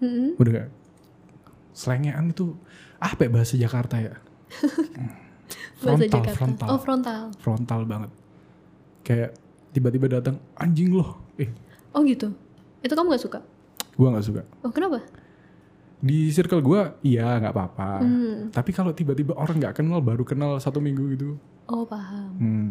[0.00, 0.32] Hmm.
[0.36, 0.68] udah gak?
[1.72, 2.56] Selengean itu
[3.04, 4.14] apa ya bahasa Jakarta ya?
[5.76, 6.32] Bahasa frontal, Jakarta.
[6.34, 6.68] frontal.
[6.70, 7.22] Oh frontal.
[7.36, 8.10] frontal banget.
[9.02, 9.30] Kayak
[9.70, 11.20] tiba-tiba datang anjing loh.
[11.36, 11.50] Eh,
[11.92, 12.32] Oh gitu.
[12.80, 13.38] Itu kamu gak suka?
[13.92, 14.42] Gue nggak suka.
[14.64, 15.04] Oh kenapa?
[16.00, 17.90] Di circle gue, iya nggak apa-apa.
[18.00, 18.38] Hmm.
[18.50, 22.34] Tapi kalau tiba-tiba orang nggak kenal, baru kenal satu minggu gitu, Oh paham.
[22.36, 22.70] hmm,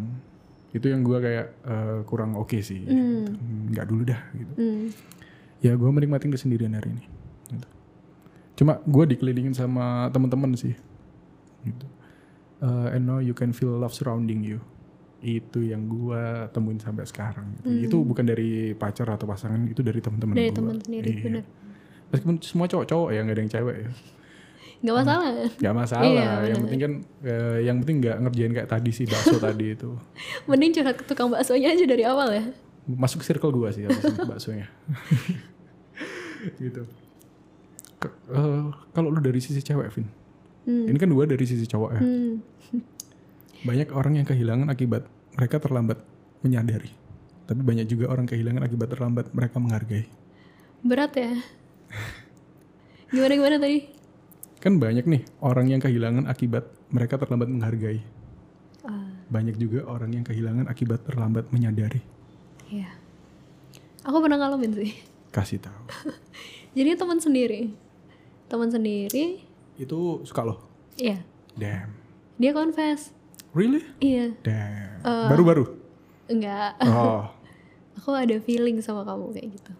[0.69, 2.83] itu yang gue kayak eh, kurang oke sih.
[2.83, 3.25] Hmm.
[3.25, 4.53] Hmm, Nggak dulu dah gitu.
[4.53, 4.85] Hmm.
[5.61, 7.05] Ya gue menikmati kesendirian hari ini.
[8.53, 10.73] Cuma gue dikelilingin sama teman-teman sih.
[11.65, 11.87] Gitu.
[12.61, 14.61] Eh, and now you can feel love surrounding you.
[15.23, 17.59] Itu yang gue temuin sampai sekarang.
[17.63, 17.87] Gitu.
[17.91, 21.23] Itu bukan dari pacar atau pasangan, itu dari teman-teman Dari teman sendiri, Iya.
[21.23, 21.43] bener.
[22.11, 23.89] Meskipun semua cowok-cowok ya, nggak ada yang cewek ya.
[24.83, 25.31] Gak masalah.
[25.63, 26.03] Gak masalah.
[26.03, 26.59] Iya, yang bener.
[26.67, 29.89] penting kan, eh, yang penting nggak ngerjain kayak tadi sih bakso tadi itu.
[30.43, 32.43] Mending curhat ke tukang baksonya aja dari awal ya.
[32.83, 33.95] Masuk circle gua sih itu
[34.27, 34.67] baksonya.
[36.63, 36.83] gitu.
[38.09, 40.07] Eh, kalau lu dari sisi cewek, Vin.
[40.63, 40.87] Hmm.
[40.87, 42.01] Ini kan dua dari sisi cowok ya.
[42.01, 42.33] Hmm.
[43.63, 45.99] Banyak orang yang kehilangan akibat mereka terlambat
[46.43, 46.91] menyadari.
[47.43, 50.07] Tapi banyak juga orang kehilangan akibat terlambat mereka menghargai.
[50.83, 51.31] Berat ya.
[53.11, 53.79] Gimana gimana tadi?
[54.63, 57.99] Kan banyak nih orang yang kehilangan akibat mereka terlambat menghargai.
[58.83, 61.99] Ah, Banyak juga orang yang kehilangan akibat terlambat menyadari.
[62.67, 62.91] iya.
[64.03, 64.91] Aku pernah ngalamin sih.
[65.31, 65.83] Kasih tahu.
[66.75, 67.71] Jadi teman sendiri.
[68.53, 69.41] Teman sendiri,
[69.75, 70.61] Itu suka lo.
[70.95, 71.25] iya.
[71.53, 71.89] Damn.
[72.35, 73.09] Dia confess.
[73.51, 73.81] Really?
[73.97, 74.37] Iya.
[74.39, 75.01] Damn.
[75.01, 75.27] Eh.
[75.27, 75.65] Baru-baru.
[76.27, 76.77] Enggak.
[76.79, 77.33] Oh.
[77.97, 79.73] Aku ada feeling sama kamu kayak gitu.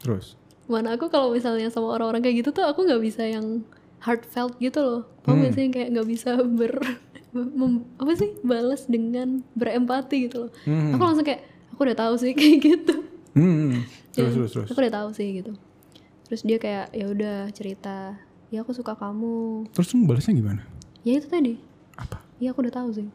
[0.00, 0.34] Terus.
[0.66, 3.62] Mana aku kalau misalnya sama orang-orang kayak gitu tuh aku nggak bisa yang
[4.00, 5.00] heartfelt gitu loh.
[5.22, 5.44] Kamu Hmm.
[5.44, 6.72] biasanya kayak nggak bisa ber
[7.34, 10.50] mem- apa sih balas dengan berempati gitu loh.
[10.62, 10.92] Hmm.
[10.92, 12.94] Aku langsung kayak aku udah tahu sih kayak gitu.
[13.34, 13.82] Hmm.
[14.12, 14.68] Terus Ya, terus terus.
[14.68, 15.52] Aku udah tahu sih gitu.
[16.28, 18.20] Terus dia kayak ya udah cerita,
[18.52, 19.68] ya aku suka kamu.
[19.72, 20.62] Terus lu balasnya gimana?
[21.00, 21.56] Ya itu tadi.
[21.96, 22.20] Apa?
[22.36, 23.08] Ya aku udah tahu sih.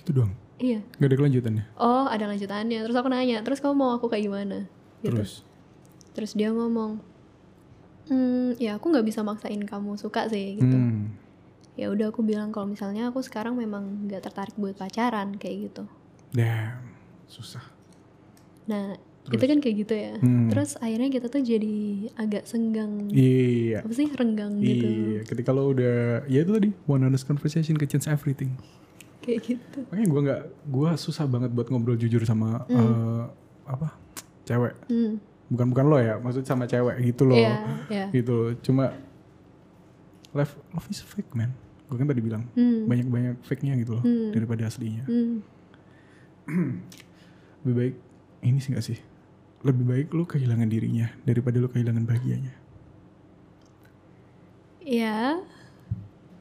[0.00, 0.32] Gitu doang.
[0.56, 0.80] Iya.
[0.96, 1.64] Gak ada kelanjutannya.
[1.76, 2.80] Oh ada lanjutannya.
[2.80, 4.64] Terus aku nanya, terus kamu mau aku kayak gimana?
[5.04, 5.12] Gitu.
[5.12, 5.32] Terus.
[6.16, 6.96] Terus dia ngomong,
[8.08, 10.72] hmm, ya aku nggak bisa maksain kamu suka sih gitu.
[10.72, 11.12] Hmm.
[11.76, 15.84] Ya udah aku bilang kalau misalnya aku sekarang memang nggak tertarik buat pacaran kayak gitu.
[16.32, 16.96] Damn.
[17.28, 17.60] Susah.
[18.64, 18.96] Nah
[19.28, 20.12] itu kan kayak gitu ya.
[20.16, 20.48] Hmm.
[20.48, 21.76] Terus akhirnya kita tuh jadi
[22.14, 23.82] agak senggang, Iya.
[23.82, 25.20] apa sih renggang gitu, Iya.
[25.24, 28.54] Ketika lo udah, ya itu tadi one honest conversation can change everything.
[29.18, 29.82] kayak gitu.
[29.84, 33.22] Makanya gue nggak, gue susah banget buat ngobrol jujur sama eh,
[33.66, 33.90] apa
[34.44, 34.78] cewek.
[34.86, 35.18] Hmm.
[35.46, 37.34] Bukan bukan lo ya, maksud sama cewek gitu loh.
[37.34, 37.54] Iya,
[37.90, 38.06] iya.
[38.08, 38.50] Gitu loh.
[38.60, 38.94] Cuma
[40.30, 41.50] love love is fake man.
[41.86, 42.86] Gue kan tadi bilang Hmm.
[42.86, 44.30] banyak banyak fake nya gitu loh Hmm.
[44.30, 45.02] daripada aslinya.
[45.06, 45.42] Hmm.
[47.62, 47.94] Lebih baik
[48.42, 48.98] ini sih gak sih?
[49.66, 52.54] Lebih baik lu kehilangan dirinya daripada lu kehilangan bahagianya.
[54.80, 55.42] Ya.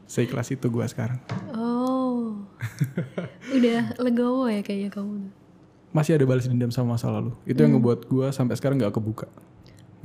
[0.05, 1.17] Seikhlas itu gue sekarang.
[1.57, 2.45] Oh.
[3.49, 5.33] Udah legowo ya kayaknya kamu.
[5.89, 7.33] Masih ada balas dendam sama masa lalu.
[7.43, 7.65] Itu Hmm.
[7.65, 9.25] yang ngebuat gue sampai sekarang gak kebuka.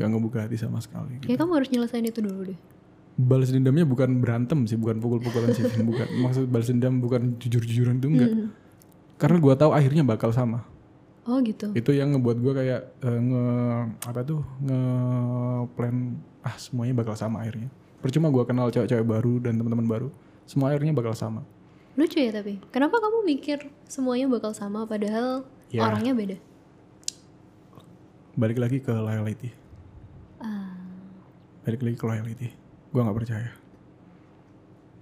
[0.01, 1.21] Gak ngebuka hati sama sekali.
[1.21, 1.29] Gitu.
[1.29, 2.59] Kayak kamu harus nyelesain itu dulu deh.
[3.21, 6.09] Balas dendamnya bukan berantem sih, bukan pukul-pukulan sih, bukan.
[6.25, 8.31] Maksud balas dendam bukan jujur-jujuran itu enggak.
[8.33, 8.49] Hmm.
[9.21, 10.65] Karena gue tahu akhirnya bakal sama.
[11.29, 11.73] Oh gitu.
[11.77, 13.47] Itu yang ngebuat gue kayak eh, nge
[14.09, 14.81] apa tuh nge
[15.77, 15.97] plan
[16.41, 17.69] ah semuanya bakal sama akhirnya.
[18.01, 20.09] Percuma gue kenal cewek-cewek baru dan teman-teman baru,
[20.49, 21.45] semua akhirnya bakal sama.
[22.01, 22.57] Lucu ya tapi.
[22.73, 25.85] Kenapa kamu mikir semuanya bakal sama padahal Ya.
[25.85, 26.37] orangnya beda?
[28.35, 29.53] Balik lagi ke loyalty.
[30.41, 30.73] Ah.
[31.63, 32.49] Balik lagi ke loyalty.
[32.89, 33.51] Gue nggak percaya.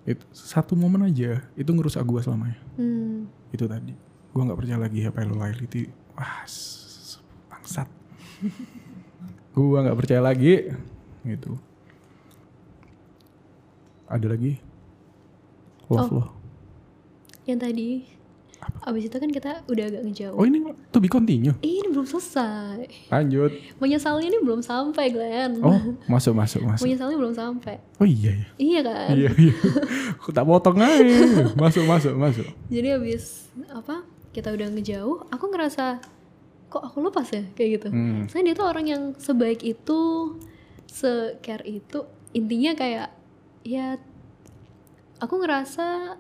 [0.03, 2.59] Itu satu momen aja itu ngerusak gue selamanya.
[2.75, 3.31] Hmm.
[3.55, 3.95] Itu tadi.
[4.35, 5.87] Gue nggak percaya lagi apa loyalty.
[6.19, 6.43] Wah,
[7.49, 7.89] bangsat.
[9.55, 10.67] gue nggak percaya lagi.
[11.23, 11.55] Gitu.
[14.07, 14.59] Ada lagi.
[15.87, 16.17] Love Oh.
[16.19, 16.25] lo.
[17.45, 17.91] Yang tadi.
[18.83, 20.35] Abis itu kan kita udah agak ngejauh.
[20.35, 20.59] Oh ini
[20.91, 21.55] to be continue.
[21.63, 23.09] Eh, ini belum selesai.
[23.09, 23.55] Lanjut.
[23.79, 25.63] Menyesalnya ini belum sampai, Glenn.
[25.63, 26.85] Oh masuk masuk masuk.
[26.85, 27.79] Menyesalnya belum sampai.
[27.97, 28.47] Oh iya ya.
[28.59, 29.09] Iya kan?
[29.15, 29.55] Iya iya.
[30.19, 31.01] Aku tak potong aja.
[31.55, 32.47] Masuk masuk masuk.
[32.67, 34.03] Jadi abis apa?
[34.33, 35.99] Kita udah ngejauh, aku ngerasa
[36.69, 37.89] kok aku lepas ya kayak gitu.
[37.89, 38.29] Hmm.
[38.29, 40.37] Saya dia tuh orang yang sebaik itu,
[40.85, 42.05] se-care itu.
[42.37, 43.09] Intinya kayak
[43.65, 43.97] ya
[45.19, 46.17] aku ngerasa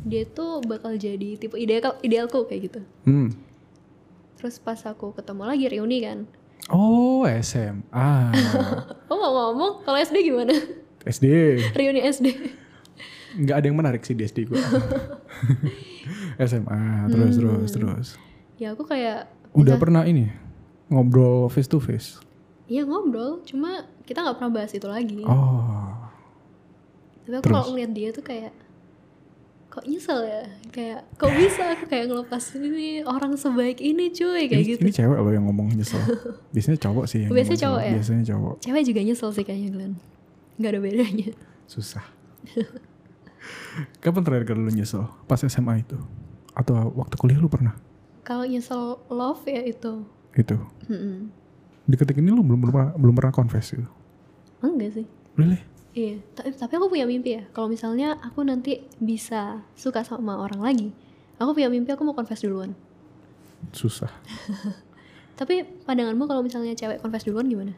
[0.00, 2.80] dia tuh bakal jadi tipe ideal idealku kayak gitu.
[3.04, 3.36] Hmm.
[4.40, 6.24] Terus pas aku ketemu lagi reuni kan.
[6.72, 8.32] Oh SMA.
[9.12, 10.56] Oh mau ngomong kalau SD gimana?
[11.04, 11.26] SD.
[11.76, 12.26] reuni SD.
[13.32, 14.58] Nggak ada yang menarik sih di SD gue.
[16.40, 17.38] SMA terus Hmm.
[17.38, 18.08] terus terus.
[18.56, 20.30] Ya aku kayak Udah pernah ini
[20.86, 22.18] ngobrol face to face.
[22.64, 25.22] Iya ngobrol, cuma kita nggak pernah bahas itu lagi.
[25.22, 25.90] Oh.
[27.20, 28.54] Tapi aku kalau ngeliat dia tuh kayak
[29.70, 34.54] kok nyesel ya kayak kok bisa aku kayak ngelepas ini orang sebaik ini cuy kayak
[34.56, 36.02] ini, gitu ini cewek loh yang ngomong nyesel.
[36.54, 37.86] Biasanya cowok sih yang Biasanya cowok nyesel.
[37.86, 37.94] ya?
[37.94, 38.54] Biasanya cowok.
[38.60, 39.94] cewek juga nyesel sih kayaknya Glenn
[40.58, 41.28] nggak ada bedanya
[41.64, 42.02] Susah.
[43.98, 45.04] Kapan terakhir kali lu nyesel?
[45.24, 45.96] Pas SMA itu?
[46.52, 47.74] Atau waktu kuliah lu pernah?
[48.20, 50.54] kalau nyesel love ya itu Itu.
[50.86, 51.32] Mm-mm.
[51.82, 53.88] Di ketik ini lu belum belum pernah, belum pernah confess gitu.
[54.60, 55.58] enggak sih Really?
[55.90, 57.42] Iya, tapi, tapi aku punya mimpi ya.
[57.50, 60.94] Kalau misalnya aku nanti bisa suka sama orang lagi,
[61.34, 62.78] aku punya mimpi aku mau confess duluan.
[63.72, 64.06] Susah.
[65.40, 67.74] Tapi pandanganmu kalau misalnya cewek confess duluan gimana?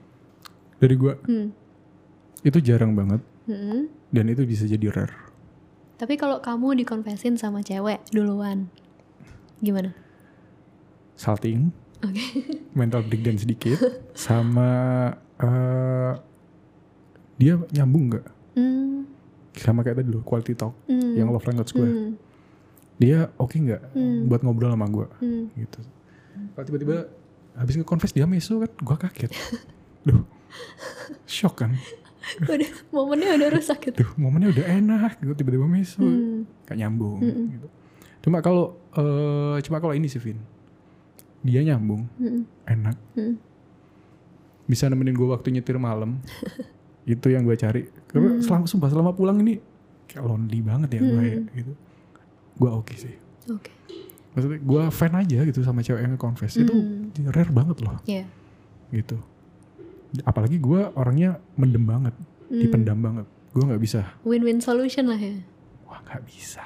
[0.76, 1.54] Dari gua Hmm.
[2.42, 3.88] itu jarang banget Hmm.
[4.10, 5.31] dan itu bisa jadi rare.
[6.02, 8.66] Tapi kalau kamu dikonfesin sama cewek duluan,
[9.62, 9.94] gimana?
[11.14, 11.70] Salting,
[12.02, 12.18] Oke.
[12.78, 13.78] mental breakdown sedikit,
[14.10, 14.70] sama
[15.38, 16.12] eh
[17.38, 18.26] dia nyambung nggak?
[18.58, 19.06] Hmm.
[19.54, 21.14] Sama kayak tadi loh, quality talk Hmm.
[21.14, 21.86] yang love language gue.
[21.86, 22.10] Hmm.
[22.98, 24.26] Dia oke nggak Hmm.
[24.26, 25.54] buat ngobrol sama gue Hmm.
[25.54, 25.86] gitu.
[26.58, 26.96] Kalau tiba-tiba
[27.54, 29.30] habis nge-confess dia meso kan, gue kaget.
[30.10, 30.26] Duh,
[31.30, 31.78] shock kan.
[32.48, 34.00] udah momennya udah rusak gitu.
[34.00, 35.98] Duh, momennya udah enak gitu, tiba-tiba meso.
[35.98, 36.46] Hmm.
[36.64, 37.18] Gak nyambung
[37.50, 37.66] gitu.
[38.20, 40.38] Cuma kalau eh cuma kalau ini sih Vin.
[41.42, 42.46] Dia nyambung, Hmm.
[42.64, 42.96] enak.
[43.12, 43.34] Hmm.
[44.64, 46.22] Bisa nemenin gue waktu nyetir malam.
[47.04, 47.82] itu yang gue cari.
[48.06, 49.58] Karena selama sumpah selama pulang ini
[50.06, 51.72] kayak lonely banget ya gue ya, gitu.
[52.54, 53.14] Gue oke sih.
[53.48, 53.74] Oke.
[54.32, 56.56] Maksudnya gue fan aja gitu sama cewek yang nge-confess.
[56.56, 57.10] Itu Hmm.
[57.28, 58.24] rare banget loh Iya.
[58.92, 59.18] gitu.
[60.22, 62.14] Apalagi gue orangnya mendem banget,
[62.46, 62.58] Hmm.
[62.58, 63.26] dipendam banget.
[63.50, 64.00] Gue nggak bisa.
[64.22, 65.40] Win-win solution lah ya.
[65.84, 66.60] Wah nggak bisa.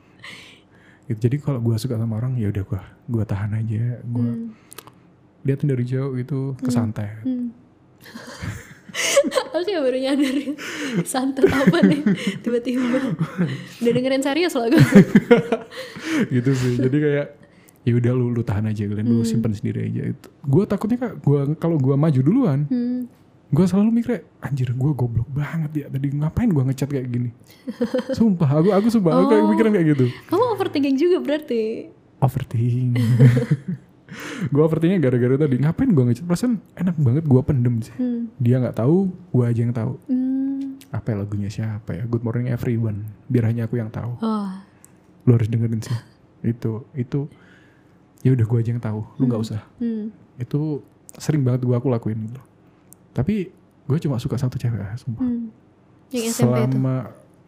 [1.06, 1.18] gitu.
[1.20, 4.02] Jadi kalau gue suka sama orang ya udah gue gue tahan aja.
[4.02, 4.50] Gue Hmm.
[5.40, 7.22] liatin dari jauh itu kesantai.
[7.22, 7.50] Hmm.
[9.50, 10.50] Aku kayak baru nyadar ya.
[11.04, 12.02] Santet apa nih
[12.42, 12.98] Tiba-tiba
[13.78, 14.82] Udah dengerin serius loh gue
[16.34, 16.74] gitu sih.
[16.76, 17.26] Jadi kayak
[17.80, 20.28] ya udah lu lu tahan aja kalian lu simpan sendiri aja itu.
[20.44, 23.08] Gue takutnya kak gua kalau gue maju duluan, hmm.
[23.48, 27.30] gue selalu mikir anjir gue goblok banget ya tadi ngapain gue ngechat kayak gini.
[28.16, 29.50] sumpah aku aku sumpah aku kayak Oh.
[29.52, 30.06] pikiran kayak gitu.
[30.28, 31.62] Kamu overthinking juga berarti
[32.20, 33.00] Overthink.
[34.52, 37.94] gue overthinknya gara-gara tadi ngapain gue ngechat perasaan enak banget gue pendem sih.
[37.94, 38.34] hmm.
[38.36, 39.94] Dia nggak tahu, gue aja yang tahu.
[40.04, 40.76] Hmm.
[40.90, 42.02] Apa ya lagunya siapa ya?
[42.04, 43.06] Good Morning Everyone.
[43.24, 44.18] Biar hanya aku yang tahu.
[44.20, 44.50] Oh
[45.24, 45.94] Lu harus dengerin sih.
[46.42, 47.30] Itu itu
[48.20, 49.00] ya udah gue aja yang tahu.
[49.16, 49.60] Lu nggak usah.
[49.78, 50.12] hmm.
[50.38, 50.84] Itu
[51.16, 52.40] sering banget gue aku lakuin gitu.
[53.10, 53.50] Tapi
[53.86, 55.24] gue cuma suka satu cewek, sumpah.
[55.24, 55.50] Hmm.
[56.10, 56.94] Yang SMP itu selama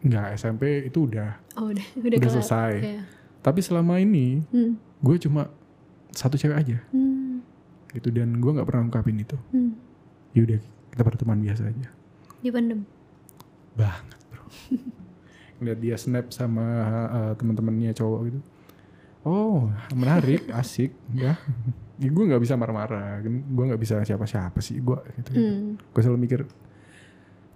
[0.03, 1.29] nggak SMP itu udah.
[1.55, 2.71] Oh udah Udah, Udah selesai.
[2.81, 3.01] Iya.
[3.43, 4.73] Tapi selama ini hmm.
[5.03, 5.51] gue cuma
[6.13, 7.41] satu cewek aja Hmm.
[7.89, 9.35] gitu dan gue nggak pernah ungkapin itu.
[9.51, 9.73] Hmm.
[10.35, 10.59] Ya udah
[10.93, 11.87] kita berteman biasa aja.
[12.43, 12.83] Dipendem
[13.73, 14.45] banget bro
[15.57, 16.61] ngeliat dia snap sama
[17.09, 18.39] uh, teman-temannya cowok gitu
[19.23, 21.39] oh menarik asik ya.
[22.01, 25.93] Ya gue nggak bisa marah-marah gue nggak bisa siapa-siapa sih gue gitu, hmm.
[25.93, 26.39] gue selalu mikir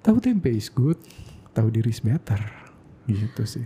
[0.06, 0.96] tahu tempe is good
[1.52, 2.40] tahu diri is better
[3.10, 3.66] gitu sih.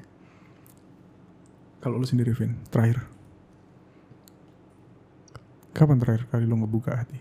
[1.82, 3.04] Kalau lu sendiri Vin terakhir.
[5.74, 7.18] Kapan terakhir kali lu ngebuka hati?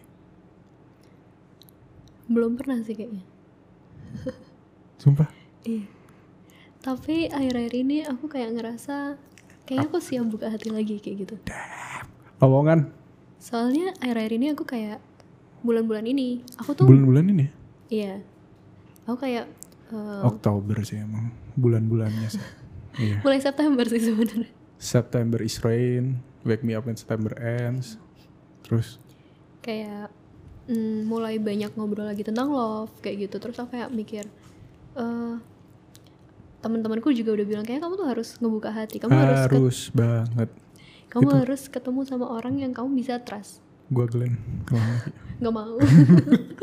[2.29, 3.25] Belum pernah sih kayaknya.
[5.01, 5.33] Sumpah?
[5.65, 5.89] Iya.
[6.85, 9.17] Tapi akhir-akhir ini aku kayak ngerasa
[9.71, 11.35] Kayaknya aku siap buka hati lagi kayak gitu.
[12.43, 12.91] Omongan?
[13.39, 14.99] Soalnya akhir-akhir ini aku kayak
[15.61, 17.47] Bulan-bulan ini Aku tuh bulan-bulan ini?
[17.93, 18.25] Iya.
[19.05, 19.47] Aku kayak
[19.93, 22.43] eh, Oktober sih emang bulan-bulannya sih.
[23.05, 23.21] iya.
[23.21, 24.51] Mulai September sih sebenarnya.
[24.81, 28.01] September is rain, wake me up when September ends.
[28.65, 28.97] Terus?
[29.61, 30.09] Kayak
[30.67, 33.37] mm, mulai banyak ngobrol lagi tentang love Kayak gitu.
[33.39, 34.25] Terus aku kayak mikir
[34.97, 35.35] eh
[36.61, 40.51] teman-temanku juga udah bilang kayak kamu tuh harus ngebuka hati kamu harus ke- harus banget.
[41.09, 41.37] kamu Itu.
[41.37, 44.39] harus ketemu sama orang yang kamu bisa trust Gua Glenn
[45.41, 45.81] nggak mau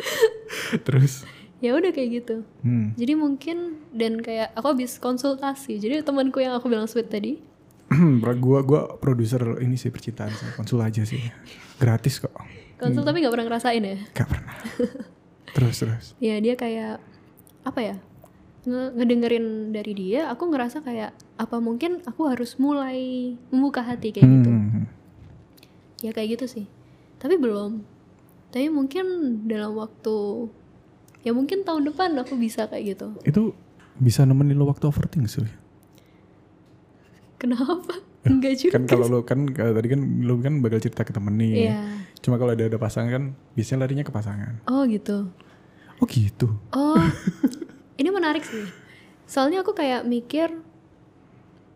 [0.85, 1.25] Terus
[1.57, 2.93] ya udah kayak gitu hmm.
[2.93, 3.57] jadi mungkin
[3.89, 7.41] dan kayak aku habis konsultasi jadi temanku yang aku bilang sweet tadi
[8.37, 11.23] gua gua produser ini sih percintaan sih, konsul aja sih.
[11.77, 12.35] Gratis kok.
[12.75, 14.53] konsul tapi nggak pernah ngerasain ya Gak pernah.
[15.55, 16.05] terus terus.
[16.19, 17.01] ya dia kayak
[17.63, 17.95] apa ya
[18.67, 22.99] ngedengerin dari dia aku ngerasa kayak apa mungkin aku harus mulai
[23.47, 24.83] membuka hati kayak gitu Hmm.
[25.99, 26.65] ya kayak gitu sih
[27.17, 27.79] tapi belum
[28.49, 29.05] tapi mungkin
[29.43, 30.47] dalam waktu
[31.21, 33.55] ya mungkin tahun depan aku bisa kayak gitu Itu
[33.95, 35.47] bisa nemenin lo waktu overthink sih.
[37.37, 41.11] kenapa enggak juga Kan kalau lo kan kalau tadi kan lo kan bakal cerita ke
[41.11, 41.53] temen nih.
[41.65, 41.79] Iya.
[42.19, 44.59] Cuma kalau ada ada pasangan kan biasanya larinya ke pasangan.
[44.65, 45.31] oh gitu
[45.97, 46.53] Oh gitu.
[46.71, 46.93] Oh,
[47.97, 48.65] ini menarik sih.
[49.27, 50.53] Soalnya aku kayak mikir,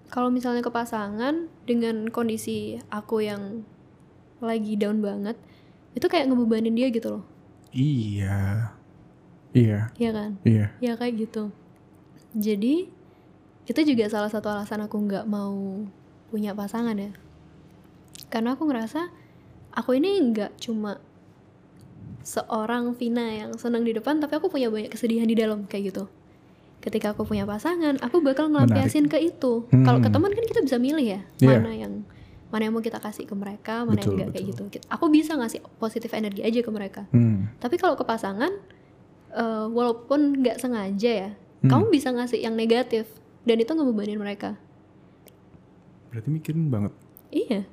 [0.07, 3.65] kalau misalnya ke pasangan dengan kondisi aku yang
[4.39, 5.35] lagi down banget,
[5.93, 7.23] itu kayak ngebebanin dia gitu loh.
[7.71, 8.71] Iya.
[9.51, 10.29] Iya, Iya kan?
[10.47, 10.71] iya.
[10.79, 11.51] Ya kayak gitu.
[12.31, 12.87] Jadi
[13.67, 15.83] itu juga salah satu alasan aku nggak mau
[16.31, 17.11] punya pasangan ya.
[18.31, 19.11] Karena aku ngerasa
[19.75, 21.03] aku ini nggak cuma
[22.23, 26.03] seorang Vina yang senang di depan, tapi aku punya banyak kesedihan di dalam kayak gitu.
[26.81, 29.69] Ketika aku punya pasangan, aku bakal ngelampiasin ke itu.
[29.69, 29.85] Hmm.
[29.85, 31.61] Kalau ke teman kan kita bisa milih ya, Iya.
[31.61, 31.93] mana yang
[32.51, 34.63] mana yang mau kita kasih ke mereka, mana Betul, yang enggak kayak gitu.
[34.89, 37.07] Aku bisa ngasih positif energi aja ke mereka.
[37.13, 37.47] Hmm.
[37.57, 38.51] Tapi kalau ke pasangan,
[39.31, 41.29] eh, walaupun nggak sengaja ya,
[41.61, 41.69] Hmm.
[41.69, 43.07] kamu bisa ngasih yang negatif
[43.45, 44.57] dan itu ngebebanin mereka.
[46.11, 46.91] Berarti mikirin banget.
[47.31, 47.63] Iya,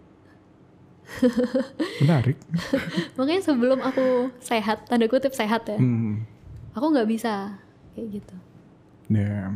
[1.98, 2.36] Menarik.
[3.16, 6.22] makanya sebelum aku sehat, tanda kutip sehat ya, Hmm.
[6.72, 7.56] aku nggak bisa
[7.92, 8.34] kayak gitu.
[9.08, 9.52] Ya.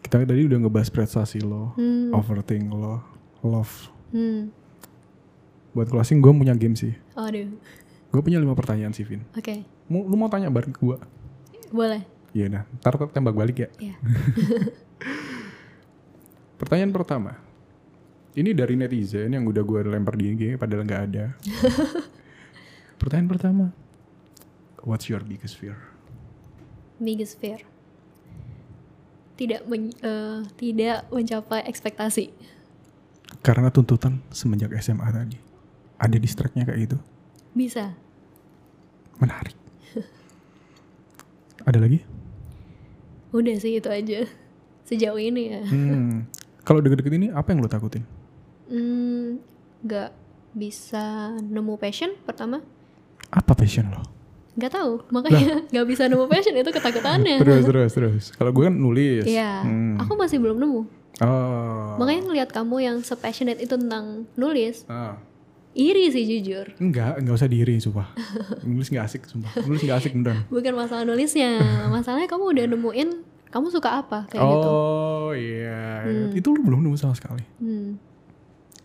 [0.00, 3.00] Kita tadi udah ngebahas prestasi lo, Hmm, overthink lo,
[3.40, 3.88] love.
[4.10, 4.50] hmm.
[5.70, 6.92] Buat closing gue punya game sih.
[7.14, 7.46] Aduh,
[8.10, 9.22] Gue punya lima pertanyaan sih, Vin.
[9.32, 10.96] oke, Mau, lu mau tanya bareng gue?
[11.70, 12.02] boleh.
[12.30, 13.68] Iya nah, ntar tembak balik ya.
[13.80, 13.94] Ya.
[16.58, 17.38] Pertanyaan pertama.
[18.30, 21.34] Ini dari netizen yang udah gue lempar di IG padahal nggak ada.
[23.00, 23.66] Pertanyaan pertama.
[24.86, 25.74] What's your biggest fear?
[27.02, 27.58] Biggest fear.
[29.34, 32.30] Tidak men- eh, tidak mencapai ekspektasi.
[33.42, 35.38] Karena tuntutan semenjak SMA tadi.
[35.98, 36.96] Ada distractnya kayak gitu.
[37.50, 37.96] Bisa.
[39.18, 39.56] Menarik.
[41.66, 42.00] ada lagi?
[43.34, 44.24] Udah sih itu aja.
[44.86, 45.62] Sejauh ini ya.
[45.66, 46.30] Hmm.
[46.62, 48.19] Kalau deket-deket ini apa yang lo takutin?
[48.70, 49.42] Hmm,
[49.82, 50.10] nggak
[50.52, 51.04] bisa
[51.36, 52.62] nemu passion pertama.
[53.28, 54.02] Apa passion lo?
[54.54, 57.38] Nggak tahu, makanya nggak bisa nemu passion itu ketakutannya.
[57.42, 58.24] Terus terus terus.
[58.30, 59.22] Kalau gue kan nulis.
[59.24, 59.98] Iya, Hmm.
[59.98, 60.80] aku masih belum nemu.
[61.20, 61.98] Oh.
[61.98, 65.20] Makanya ngelihat kamu yang sepassionate itu tentang nulis, Ah.
[65.70, 66.72] iri sih jujur.
[66.78, 68.10] Enggak, enggak usah diri sumpah.
[68.62, 69.52] Nulis nggak asik sumpah.
[69.62, 70.46] Nulis nggak asik beneran.
[70.48, 71.58] Bukan masalah nulisnya,
[71.94, 73.08] masalahnya kamu udah nemuin
[73.50, 74.68] kamu suka apa kayak gitu.
[74.68, 77.42] oh iya, itu lu belum nemu sama sekali.
[77.58, 77.98] Hmm.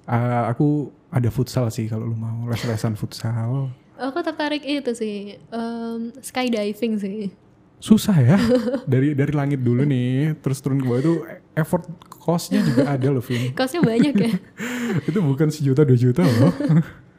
[0.05, 3.73] Ah, aku ada futsal sih kalau lu mau les-lesan futsal.
[3.97, 7.33] Aku tertarik itu sih, em, skydiving sih.
[7.81, 8.37] Susah ya,
[8.91, 11.13] dari dari langit dulu nih, terus turun ke bawah itu
[11.57, 11.89] effort
[12.21, 13.55] cost-nya juga ada loh, Vin.
[13.57, 14.31] Costnya banyak ya.
[15.09, 16.53] itu bukan sejuta dua juta loh.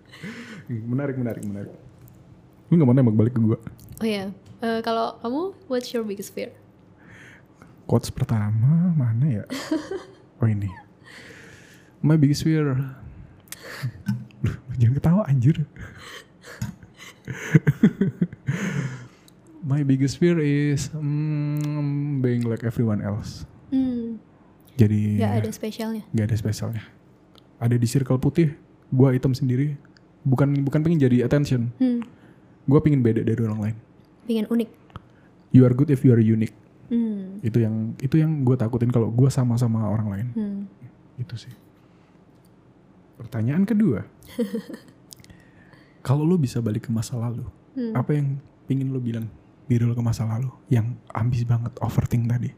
[0.90, 1.72] menarik, menarik, menarik.
[2.70, 3.58] Lu nggak mau nembak balik ke gua?
[4.02, 4.30] Oh ya,
[4.62, 6.52] eh, kalau kamu, what's your biggest fear?
[7.86, 9.44] Quotes pertama mana ya?
[10.42, 10.85] Oh ini.
[12.06, 12.78] My biggest fear.
[14.78, 15.66] Jangan ketawa anjir.
[19.66, 23.42] My biggest fear is mm, being like everyone else.
[23.74, 24.22] Hmm,
[24.78, 26.02] Jadi nggak ada spesialnya.
[26.14, 26.84] nggak ada spesialnya.
[27.58, 28.54] Ada di circle putih,
[28.94, 29.74] gua hitam sendiri.
[30.22, 31.74] Bukan bukan pengen jadi attention.
[31.78, 32.06] Hmm,
[32.66, 33.76] Gua pengen beda dari orang lain.
[34.22, 34.70] pengen unik.
[35.50, 36.54] You are good if you are unique.
[36.86, 40.26] Hmm, Itu yang itu yang gue takutin kalau gua sama sama orang lain.
[40.30, 40.60] hmm.
[41.18, 41.50] Itu sih.
[43.16, 44.04] Pertanyaan kedua.
[46.06, 47.42] Kalau lo bisa balik ke masa lalu,
[47.74, 47.92] Hmm.
[47.92, 49.28] apa yang pingin lo bilang
[49.66, 52.54] diri lo ke masa lalu yang ambis banget overthink tadi?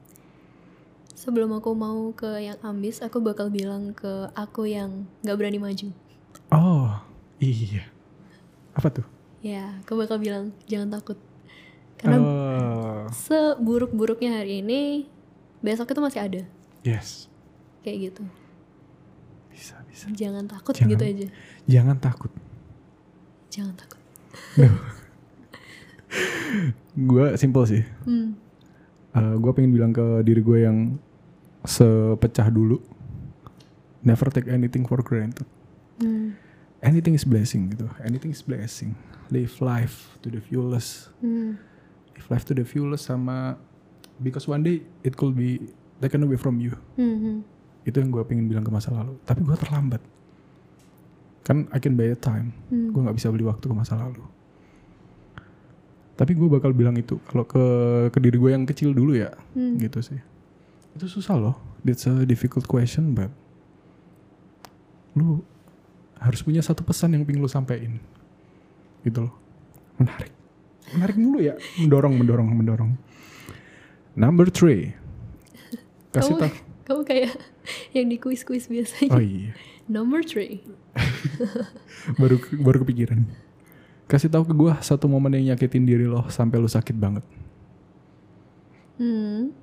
[1.12, 5.88] Sebelum aku mau ke yang ambis, aku bakal bilang ke aku yang nggak berani maju.
[6.48, 6.94] Oh,
[7.38, 7.90] iya.
[8.72, 9.06] Apa tuh?
[9.42, 11.18] Ya, aku bakal bilang jangan takut.
[11.98, 15.10] Karena Oh, seburuk-buruknya hari ini,
[15.58, 16.42] besok itu masih ada.
[16.86, 17.26] yes.
[17.82, 18.22] Kayak gitu.
[19.58, 20.06] Bisa, bisa.
[20.14, 20.94] Jangan takut Jangan.
[20.94, 21.26] gitu aja.
[21.66, 22.30] Jangan takut.
[23.50, 23.98] Jangan takut.
[27.10, 27.82] Gue simple sih.
[28.06, 28.38] Hmm.
[29.18, 30.94] gue pengen bilang ke diri gue yang
[31.66, 32.78] sepecah dulu.
[34.06, 35.42] Never take anything for granted.
[35.98, 36.38] Hmm.
[36.78, 37.90] Anything is blessing gitu.
[38.06, 38.94] Anything is blessing.
[39.34, 41.10] Live life to the fullest.
[41.18, 41.58] Hmm.
[42.14, 43.58] Live life to the fullest sama
[44.22, 45.66] because one day it could be
[45.98, 46.78] taken away from you.
[46.94, 47.18] Hmm.
[47.18, 47.38] hmm.
[47.88, 49.16] Itu yang gue pengen bilang ke masa lalu.
[49.24, 50.02] Tapi gue terlambat.
[51.40, 52.52] Kan I can buy a time.
[52.68, 52.92] Hmm.
[52.92, 54.20] Gue nggak bisa beli waktu ke masa lalu.
[56.18, 57.62] Tapi gue bakal bilang itu kalau ke
[58.10, 59.78] ke diri gue yang kecil dulu ya, Hmm.
[59.80, 60.18] gitu sih.
[60.92, 61.56] Itu susah loh.
[61.86, 63.30] It's a difficult question, but
[65.14, 65.40] lu
[66.18, 68.02] harus punya satu pesan yang pengen lu sampein,
[69.06, 69.34] gitu loh.
[69.96, 70.30] Menarik,
[70.90, 72.90] menarik mulu ya, mendorong, mendorong, mendorong.
[74.18, 74.90] Number three,
[76.14, 76.50] kasih tau.
[76.88, 77.36] Kamu kayak
[77.96, 79.12] yang di kuis-kuis biasanya.
[79.12, 79.52] Oh iya,
[79.84, 80.64] Number three.
[82.20, 83.28] baru baru kepikiran.
[84.04, 87.24] Kasih tahu ke gue satu momen yang nyakitin diri lo sampai lu sakit banget.
[88.96, 89.54] Hmm.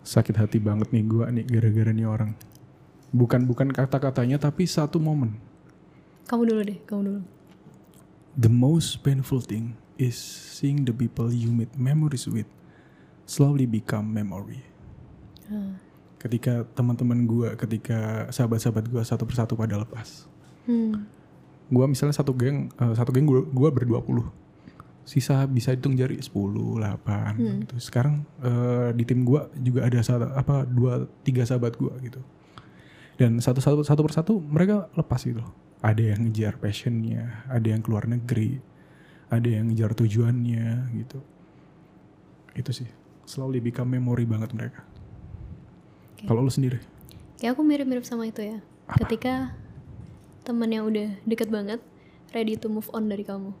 [0.00, 2.30] sakit hati banget nih gue nih gara-gara nih orang
[3.10, 5.34] bukan bukan kata-katanya tapi satu momen
[6.24, 7.20] Kamu dulu deh, kamu dulu.
[8.32, 12.46] the most painful thing is seeing the people you made memories with
[13.26, 14.62] slowly become memory
[15.50, 15.74] Ah.
[16.20, 20.28] Ketika teman-teman gue ketika sahabat-sahabat gue satu persatu pada lepas
[20.68, 21.08] Hmm.
[21.72, 24.28] gue misalnya satu geng eh, satu geng gue berdua puluh
[25.02, 26.30] sisa bisa hitung jari 10,
[26.78, 27.34] 8
[27.66, 27.74] gitu.
[27.82, 32.20] Sekarang eh, di tim gue juga ada satu, apa dua tiga sahabat gue gitu.
[33.18, 35.42] Dan satu satu satu persatu mereka lepas gitu.
[35.42, 35.50] loh.
[35.82, 38.60] Ada yang ngejar passionnya, ada yang keluar negeri,
[39.32, 41.18] ada yang ngejar tujuannya gitu.
[42.54, 42.86] Itu sih
[43.26, 44.86] slowly become memory banget mereka.
[46.20, 46.28] Oke.
[46.28, 46.76] Kalau lu sendiri,
[47.40, 48.60] Kayak aku mirip-mirip sama itu ya.
[48.84, 49.00] Apa?
[49.00, 49.56] Ketika
[50.44, 51.80] temen yang udah deket banget,
[52.30, 53.56] ready to move on dari kamu.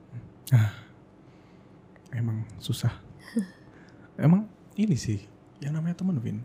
[2.10, 2.90] emang susah.
[4.20, 4.44] emang
[4.74, 5.22] ini sih
[5.62, 6.44] yang namanya temen Vin.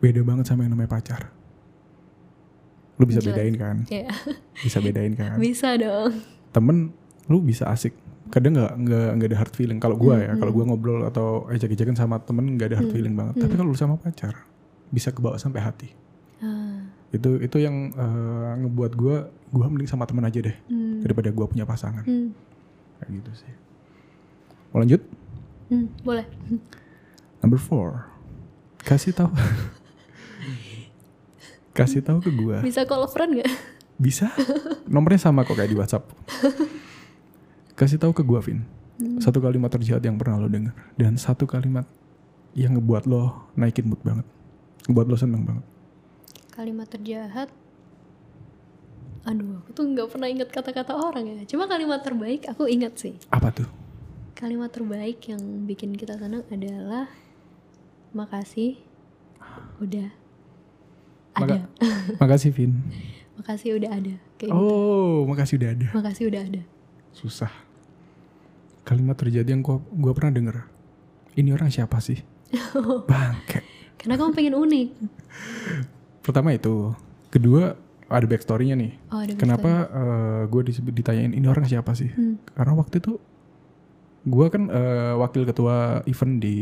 [0.00, 1.30] Beda banget sama yang namanya pacar.
[2.96, 3.36] Lu bisa Jelas.
[3.36, 3.76] bedain kan?
[3.86, 4.08] Ya,
[4.64, 5.36] Bisa bedain kan?
[5.38, 6.18] bisa dong.
[6.50, 6.90] Temen
[7.30, 7.94] lu bisa asik.
[8.28, 9.78] Kadang nggak nggak nggak ada hard feeling.
[9.78, 13.38] Kalau gua ya, kalau gua ngobrol atau ejek-ejekan sama temen nggak ada hard feeling banget.
[13.38, 14.34] Tapi kalau lu sama pacar
[14.90, 15.88] bisa kebawa sampai hati.
[16.40, 19.16] Ah, Itu itu yang eh, ngebuat gua
[19.48, 22.02] gua mending sama temen aja deh hmm, daripada gua punya pasangan.
[22.02, 22.28] hmm,
[22.98, 23.52] Kayak gitu sih.
[24.70, 25.00] Mau lanjut?
[25.68, 26.26] hmm, boleh.
[27.40, 28.04] Number four,
[28.80, 29.30] kasih tahu,
[31.76, 32.60] kasih tahu ke gua.
[32.60, 33.48] Bisa call friend gak?
[33.96, 34.28] Bisa?
[34.84, 36.04] Nomornya sama kok kayak di WhatsApp.
[37.74, 38.64] Kasih tahu ke gua, Vin.
[39.16, 41.88] Satu kalimat terjahat yang pernah lo denger dan satu kalimat
[42.52, 44.26] yang ngebuat lo naikin mood banget,
[44.86, 45.64] ngebuat lo seneng banget.
[46.50, 47.48] Kalimat terjahat.
[49.20, 51.44] Aduh, aku tuh nggak pernah ingat kata-kata orang ya.
[51.44, 53.14] Cuma kalimat terbaik aku ingat sih.
[53.28, 53.68] Apa tuh?
[54.32, 57.04] Kalimat terbaik yang bikin kita senang adalah
[58.16, 58.80] makasih
[59.78, 60.08] udah
[61.36, 61.68] ada.
[61.68, 61.68] Maka-
[62.24, 62.72] Makasih, Vin.
[63.36, 64.14] Makasih udah ada.
[64.36, 64.56] Kayak gitu.
[64.56, 65.88] Oh, makasih udah ada.
[65.92, 66.62] Makasih udah ada.
[67.12, 67.52] Susah.
[68.82, 70.56] Kalimat terjadi yang gua, gua pernah denger.
[71.36, 72.18] Ini orang siapa sih?
[73.10, 73.60] Bangke.
[74.00, 74.88] Karena kamu pengen unik.
[76.24, 76.96] Pertama itu.
[77.28, 77.76] Kedua,
[78.10, 78.92] ada backstory-nya nih.
[79.12, 79.70] Oh, ada Kenapa
[80.48, 82.10] gue disebut ditanyain ini orang siapa sih?
[82.10, 82.40] Hmm.
[82.56, 83.20] Karena waktu itu
[84.20, 86.56] gue kan eh, wakil ketua event di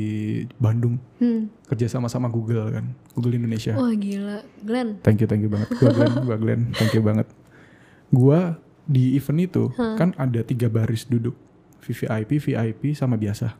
[0.63, 1.51] Bandung Hmm.
[1.67, 3.75] kerja sama sama Google kan, Google Indonesia.
[3.75, 5.03] Wah gila, Glenn.
[5.03, 5.67] Thank you, thank you banget.
[5.75, 7.27] Gue Glenn, gue Glenn, thank you banget.
[8.15, 8.39] Gue
[8.87, 11.35] di event itu kan ada tiga baris duduk,
[11.83, 13.59] VVIP, VIP, sama biasa.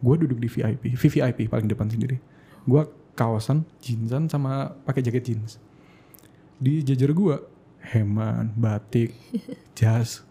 [0.00, 2.16] Gue duduk di VIP, VVIP paling depan sendiri.
[2.64, 5.56] Gue kawasan, jeansan sama pakai jaket jeans.
[6.56, 7.36] Di jajar gue,
[7.92, 9.16] heman, batik,
[9.78, 10.22] jas,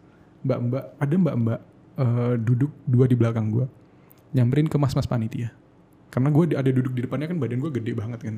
[0.42, 1.60] mbak-mbak, ada mbak-mbak
[1.98, 3.66] eh, duduk dua di belakang gue,
[4.32, 5.50] nyamperin ke mas-mas panitia.
[6.10, 8.36] Karena gue ada duduk di depannya kan badan gue gede banget kan.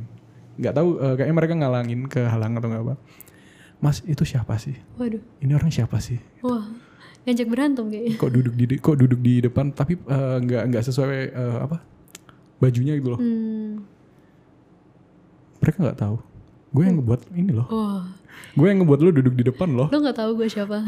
[0.58, 2.96] Nggak tahu eh, kayaknya mereka ngalangin ke halang atau nggak apa.
[3.78, 4.74] Mas itu siapa sih?
[4.98, 6.18] Waduh, Ini orang siapa sih?
[6.42, 6.66] wah
[7.28, 8.16] ngajak berantem kayaknya.
[8.18, 11.78] Kok duduk di kok duduk di depan tapi eh, nggak nggak sesuai eh, apa
[12.58, 13.20] bajunya gitu loh.
[13.22, 13.86] Hmm.
[15.60, 16.18] Mereka nggak tahu.
[16.70, 17.68] Gue yang ngebuat ini loh.
[17.68, 18.06] Wah,
[18.54, 19.88] Gue yang ngebuat lo duduk di depan loh.
[19.88, 20.84] lo nggak tahu gue siapa?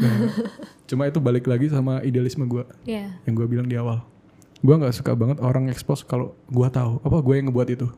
[0.86, 4.02] Cuma itu balik lagi sama idealisme gue Ya, yang gue bilang di awal.
[4.60, 7.88] Gue nggak suka banget orang expose kalau gue tahu apa gue yang ngebuat itu.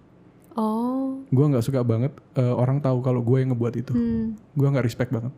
[0.54, 3.92] oh, Gue nggak suka banget eh, orang tahu kalau gue yang ngebuat itu.
[3.92, 4.36] hmm.
[4.52, 5.32] gue nggak respect banget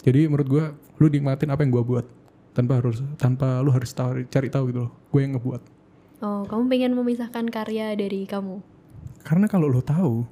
[0.00, 0.64] jadi menurut gue
[0.96, 2.06] lu nikmatin apa yang gue buat
[2.52, 5.62] tanpa harus tanpa lu harus tahu, cari tahu gitu loh gue yang ngebuat
[6.20, 8.60] oh, kamu pengen memisahkan karya dari kamu?
[9.22, 10.28] karena kalau lu tahu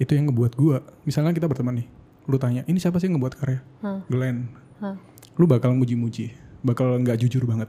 [0.00, 1.88] itu yang ngebuat gue misalnya kita berteman nih
[2.24, 3.60] lu tanya ini siapa sih yang ngebuat karya?
[3.84, 4.48] Hah, Glenn.
[4.80, 4.96] Hah.
[5.36, 6.32] lu bakal muji-muji
[6.64, 7.68] bakal nggak jujur banget.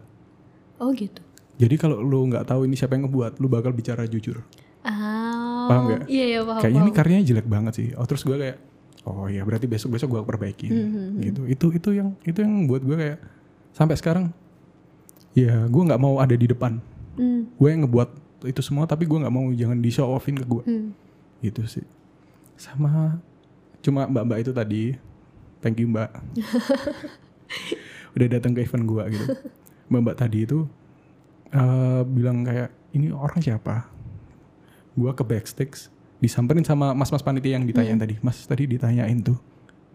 [0.80, 1.20] Oh gitu.
[1.60, 4.42] jadi kalau lu nggak tahu ini siapa yang ngebuat lu bakal bicara jujur.
[4.82, 6.02] Ah, Paham nggak?
[6.10, 6.62] Iya, iya paham.
[6.64, 6.98] kayaknya ini paham.
[6.98, 7.88] karyanya jelek banget sih.
[8.00, 8.58] Oh terus gue kayak
[9.06, 10.72] oh ya berarti besok besok gue perbaikin.
[10.72, 11.42] Hmm, gitu.
[11.48, 13.18] Itu itu yang itu yang buat gue kayak
[13.76, 14.34] sampai sekarang
[15.38, 16.82] ya gue nggak mau ada di depan.
[17.16, 18.10] Hmm, gue yang ngebuat
[18.50, 20.90] itu semua tapi gue nggak mau jangan di show offin ke gue hmm.
[21.46, 21.86] gitu sih
[22.62, 23.18] sama
[23.82, 24.84] cuma mbak mbak itu tadi.
[25.62, 26.14] Thank you mbak.
[28.18, 29.26] Udah datang ke event gue gitu.
[29.90, 30.70] Mbak mbak tadi itu
[31.50, 33.90] eh, bilang kayak ini orang siapa?
[34.94, 35.90] Gue ke backstage
[36.22, 38.22] disamperin sama mas mas panitia yang ditanyain tadi.
[38.22, 39.42] Mas tadi ditanyain tuh.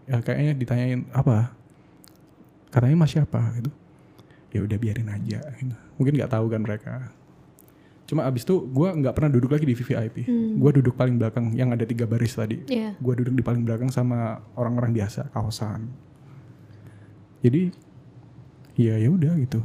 [0.03, 1.55] Ya kayaknya ditanyain apa?
[2.67, 3.39] Katanya mas siapa?
[3.55, 3.71] Gitu.
[4.51, 5.75] Ya udah biarin aja gitu.
[5.99, 7.11] mungkin nggak tahu kan mereka
[8.07, 10.15] cuma abis itu gue nggak pernah duduk lagi di VVIP
[10.55, 12.95] gue duduk paling belakang yang ada tiga baris tadi Iya.
[12.95, 15.91] gue duduk di paling belakang sama orang-orang biasa kawasan
[17.39, 17.69] jadi
[18.73, 19.61] ya ya udah gitu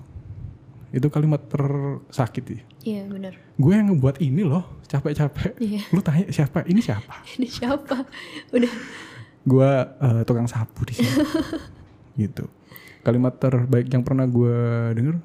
[0.93, 2.61] Itu kalimat tersakit sih.
[2.84, 3.32] Iya benar.
[3.57, 5.57] Gue yang ngebuat ini loh, capek-capek.
[5.57, 5.88] Iya.
[5.88, 6.68] Lu tanya siapa?
[6.68, 7.16] Ini siapa?
[7.40, 7.97] Ini siapa?
[8.53, 8.72] Udah.
[9.43, 9.70] gue
[10.05, 11.09] eh, tukang sapu di sini
[12.28, 12.45] gitu
[13.01, 14.55] kalimat terbaik yang pernah gue
[14.95, 15.16] denger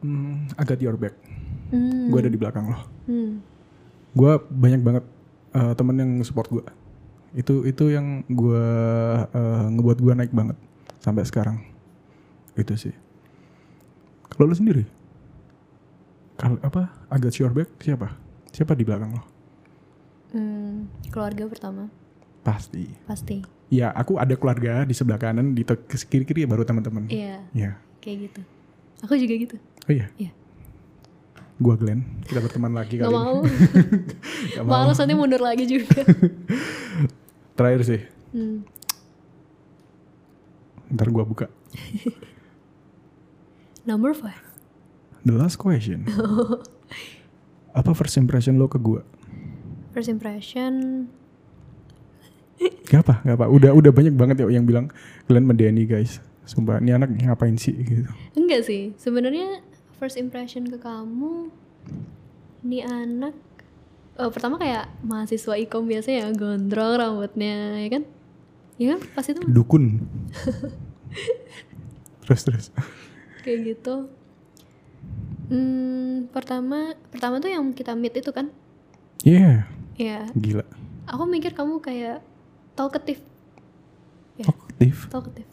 [0.00, 1.14] hmm, I got your back.
[1.70, 2.10] Hmm.
[2.10, 2.78] gue ada di belakang lo.
[3.06, 3.40] Hmm.
[4.10, 5.04] gue banyak banget
[5.54, 6.66] eh, temen yang support gue
[7.30, 8.66] itu itu yang gue
[9.30, 10.58] eh, ngebuat gue naik banget
[10.98, 11.62] sampai sekarang.
[12.58, 12.90] Itu sih.
[14.34, 14.82] Kalau lu sendiri?
[16.34, 16.90] Kalau apa?
[17.06, 18.18] I got your back siapa?
[18.50, 19.22] Siapa di belakang lo?
[20.34, 20.90] Hmm.
[21.14, 21.86] Keluarga pertama.
[22.42, 22.90] Pasti.
[23.06, 23.38] Pasti.
[23.70, 27.06] ya aku ada keluarga di sebelah kanan di te- kiri kiri baru teman-teman.
[27.06, 27.46] Iya.
[27.54, 28.40] Ya kayak gitu.
[29.06, 29.56] Aku juga gitu.
[29.90, 30.30] Oh iya Iya.
[31.58, 33.36] gua Glenn kita berteman lagi Gak kali ini mau.
[34.54, 34.86] Gak mau.
[34.88, 35.98] Nanti mundur lagi juga.
[37.58, 38.62] terakhir sih Hmm.
[40.88, 41.46] ntar gua buka
[43.82, 44.42] Number five.
[45.20, 46.04] the last question
[47.70, 49.02] apa first impression lo ke gua
[49.90, 51.06] First impression.
[52.86, 53.46] Gak apa, gak apa.
[53.50, 54.86] Udah udah banyak banget ya yang bilang
[55.26, 56.22] Glenn medeni guys.
[56.46, 58.06] Sumpah, ini anak ngapain sih gitu.
[58.32, 58.94] Enggak sih.
[58.94, 59.58] Sebenarnya
[60.00, 61.52] first impression ke kamu.
[62.60, 63.36] Ini anak.
[64.16, 68.02] Oh, pertama kayak mahasiswa ikom biasa ya gondrong rambutnya ya kan?
[68.76, 69.00] Iya kan?
[69.12, 70.00] Pas itu Dukun.
[72.24, 72.66] terus terus.
[73.40, 74.08] kayak gitu.
[75.48, 78.48] Hmm, pertama pertama tuh yang kita meet itu kan?
[79.20, 80.64] Iya, Ya, gila.
[81.04, 82.24] aku mikir kamu kayak
[82.72, 83.20] talkative.
[84.36, 84.96] Ya, Vokatif.
[85.08, 85.48] talkative.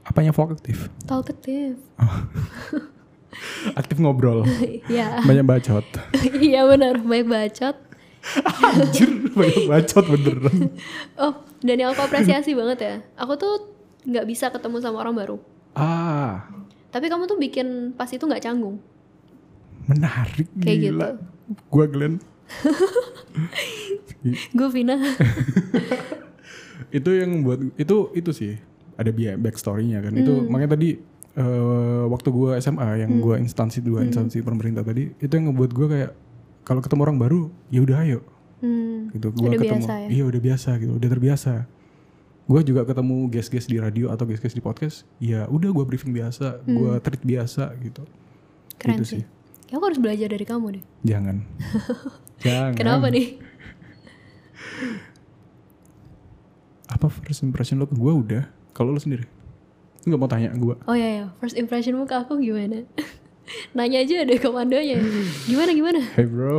[0.00, 0.88] Apanya vokatif?
[1.04, 1.76] Talkative.
[3.72, 4.46] Aktif ngobrol.
[4.88, 5.84] ya, Banyak bacot.
[6.40, 7.76] iya benar, banyak bacot.
[8.66, 10.58] Anjir, banyak bacot beneran.
[11.14, 12.94] Oh, dan yang aku apresiasi banget ya.
[13.14, 13.70] Aku tuh
[14.02, 15.36] nggak bisa ketemu sama orang baru.
[15.72, 16.48] Ah,
[16.88, 18.80] Tapi kamu tuh bikin pas itu nggak canggung.
[19.84, 20.82] menarik Kayak gila.
[20.82, 21.08] gitu.
[21.68, 22.18] Gua Glenn.
[24.50, 24.98] Gue Vina.
[26.88, 28.52] itu yang buat itu itu sih
[28.94, 30.48] ada biaya backstorynya kan itu Hmm.
[30.48, 30.98] makanya tadi
[31.36, 31.44] eh,
[32.06, 34.08] waktu gua SMA yang gua instansi dua Hmm.
[34.08, 36.10] instansi pemerintah tadi itu yang ngebuat gua kayak
[36.62, 38.20] kalau ketemu orang baru ya udah ayo
[38.56, 39.12] Hmm.
[39.12, 40.08] gitu gua Udah ketemu biasa ya?
[40.10, 41.52] iya udah biasa gitu udah terbiasa
[42.46, 46.64] gua juga ketemu guest-guest di radio atau guest-guest di podcast ya udah gua briefing biasa
[46.64, 48.78] gua treat biasa gitu Hmm.
[48.78, 49.20] Keren Gitu sih.
[49.20, 49.24] sih.
[49.66, 50.84] Ya aku harus belajar dari kamu deh.
[51.02, 51.36] jangan
[52.44, 53.40] jangan Kenapa nih?
[56.86, 59.26] apa first impression lo ke gua udah kalau lo sendiri
[60.06, 62.86] Nggak mau tanya gua Oh ya ya, first impressionmu ke aku gimana?
[63.78, 64.98] Nanya aja deh komandonya.
[65.46, 66.00] Gimana gimana?
[66.18, 66.58] Hey bro,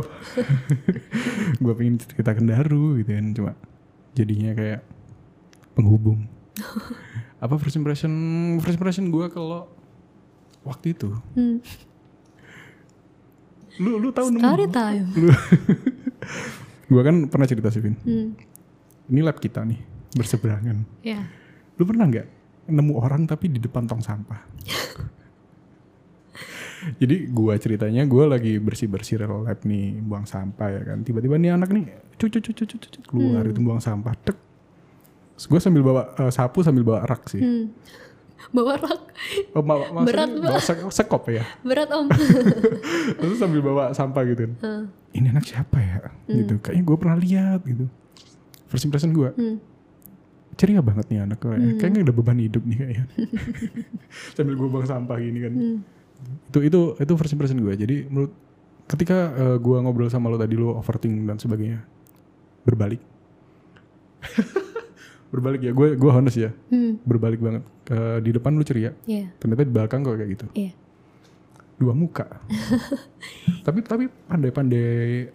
[1.62, 3.52] gue pengen cerita Kendaru gitu kan, cuma
[4.12, 4.80] jadinya kayak
[5.72, 6.24] penghubung.
[7.38, 8.12] Apa first impression?
[8.60, 9.68] First impression gue kalau
[10.64, 11.60] waktu itu, Hmm.
[13.78, 14.42] lu lu tahu nemu?
[14.42, 15.06] Story time.
[15.14, 15.30] Lu,
[16.88, 17.94] gue kan pernah cerita sih Vin.
[18.00, 18.32] Hmm.
[19.06, 19.78] Ini lab kita nih
[20.16, 20.82] berseberangan.
[21.00, 21.28] Ya.
[21.76, 22.26] Lu pernah nggak
[22.68, 24.40] nemu orang tapi di depan tong sampah?
[27.02, 31.02] Jadi gua ceritanya gua lagi bersih-bersih rel lab nih buang sampah ya kan.
[31.02, 34.14] Tiba-tiba nih anak nih cucu cucu cucu cucu keluar itu buang sampah.
[34.14, 34.38] Tek.
[35.38, 37.38] Gue sambil bawa eh, sapu sambil bawa rak sih.
[37.38, 37.70] Hmm.
[38.50, 39.02] Bawa rak.
[39.54, 41.42] Oh, ma Berat, bawa sek- sekop ya.
[41.62, 42.06] Berat om.
[43.22, 44.50] Terus sambil bawa sampah gitu.
[44.58, 44.90] Hmm.
[45.14, 46.10] Ini anak siapa ya?
[46.26, 46.58] Gitu.
[46.62, 47.86] Kayaknya gue pernah lihat gitu.
[48.70, 49.30] First impression gue.
[49.34, 49.56] Hmm.
[50.58, 53.04] Ceria banget nih anak kayaknya kayaknya ada beban hidup nih kayaknya.
[54.34, 55.54] Sambil gue buang sampah gini kan.
[55.54, 55.78] Hmm.
[56.50, 58.34] itu itu itu first impression gue jadi menurut
[58.90, 61.86] ketika eh, gue ngobrol sama lo tadi lo overthinking dan sebagainya
[62.66, 62.98] berbalik.
[65.28, 65.76] Berbalik ya.
[65.76, 66.50] Gue gue honest ya.
[66.72, 66.98] Hmm.
[67.04, 67.62] berbalik banget.
[67.92, 68.96] Eh, di depan lu ceria.
[69.06, 69.30] Iya.
[69.38, 70.46] ternyata di belakang kok kayak gitu.
[70.58, 70.72] Iya.
[71.78, 72.26] dua muka.
[73.66, 75.30] Tapi tapi pandai-pandai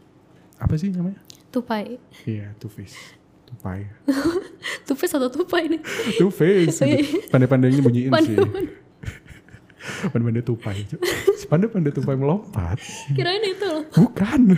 [0.59, 1.21] apa sih namanya?
[1.53, 2.01] Tupai.
[2.25, 3.22] iya two face
[3.53, 3.79] tupai
[4.87, 5.81] Tupai atau tupai nih?
[6.19, 6.27] Oh,
[6.89, 6.99] iya.
[7.29, 8.65] pandai-pandai bunyiin sih Pandai-pandai.
[10.47, 10.77] tupai
[11.35, 12.79] Si pandai-pandai tupai melompat
[13.11, 13.83] Kirain itu loh.
[13.93, 14.55] bukan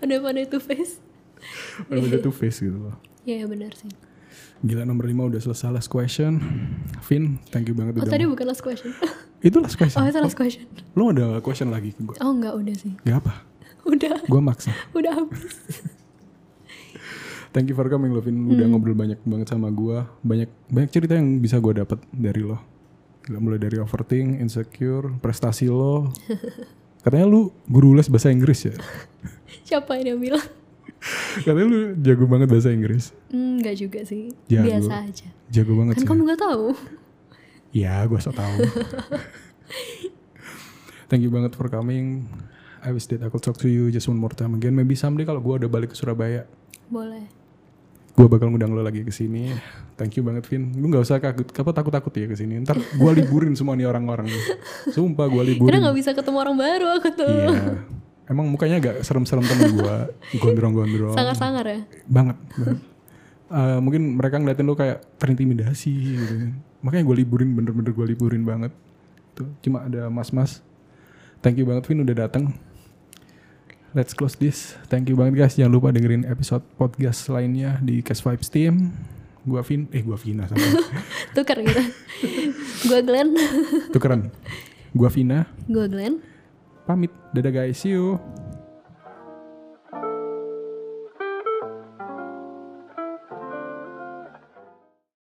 [0.00, 0.98] Pandai-pandai face.
[1.86, 3.90] pandai-pandai face gitu loh Iya benar sih.
[4.64, 6.40] gila nomor 5 udah selesai last question
[7.04, 8.88] Vin thank you banget Oh udah tadi bukan last question.
[9.40, 10.64] itu last question Oh itu last question.
[10.96, 12.92] lo ada question lagi ke gue Oh enggak udah sih.
[13.04, 13.44] gak apa
[13.84, 14.18] Udah.
[14.18, 15.60] gue maksa Udah habis.
[17.56, 21.16] Thank you for coming lo Vin Udah ngobrol banyak banget sama gue Banyak banyak cerita
[21.16, 22.60] yang bisa gue dapat dari lo
[23.24, 26.12] Gila, Mulai dari overthink, insecure, prestasi lo
[27.06, 28.76] Katanya lu guru les bahasa Inggris ya
[29.72, 30.44] Siapa ini yang bilang?
[31.40, 34.36] Katanya lu jago banget bahasa Inggris Hmm, enggak juga sih.
[34.52, 34.68] Jago.
[34.68, 35.28] Biasa aja.
[35.48, 36.66] Jago banget Kan sih kamu gak tahu.
[37.80, 38.52] Ya gue so tau
[41.06, 42.26] Thank you banget for coming.
[42.82, 44.74] I wish that I could talk to you just one more time again.
[44.74, 46.44] Maybe someday kalau gue udah balik ke Surabaya,
[46.86, 47.45] Boleh.
[48.16, 49.52] Gue bakal ngundang lo lagi ke sini.
[49.94, 50.72] Thank you banget Vin.
[50.76, 52.56] Lu nggak usah takut, apa takut takut ya ke sini.
[52.64, 54.26] Ntar gue liburin semua nih orang-orang.
[54.88, 55.78] Sumpah gue Karena liburin.
[55.84, 57.28] nggak bisa ketemu orang baru aku tuh.
[57.28, 57.52] Iya.
[58.26, 59.96] Emang mukanya agak serem-serem temen gue,
[60.42, 61.14] gondrong-gondrong.
[61.14, 61.78] Sangar-sangar ya.
[62.10, 62.78] banget, banget.
[63.46, 66.50] Eh, mungkin mereka ngeliatin lo kayak terintimidasi gitu kan.
[66.82, 68.74] makanya gue liburin bener-bener gue liburin banget
[69.38, 70.66] tuh cuma ada mas-mas
[71.38, 72.50] thank you banget Vin udah datang
[73.96, 74.76] let's close this.
[74.92, 75.56] Thank you banget guys.
[75.56, 78.92] Jangan lupa dengerin episode podcast lainnya di Cash Vibes Team.
[79.46, 80.58] Gua Vin eh gua Vina sama
[81.34, 81.80] Tukar gitu.
[82.86, 83.30] Gue Glenn.
[83.94, 84.28] tuh keren
[84.92, 85.48] gua Vina.
[85.64, 86.20] Gue Glenn.
[86.84, 87.10] pamit.
[87.32, 87.80] Dadah guys.
[87.80, 88.20] See you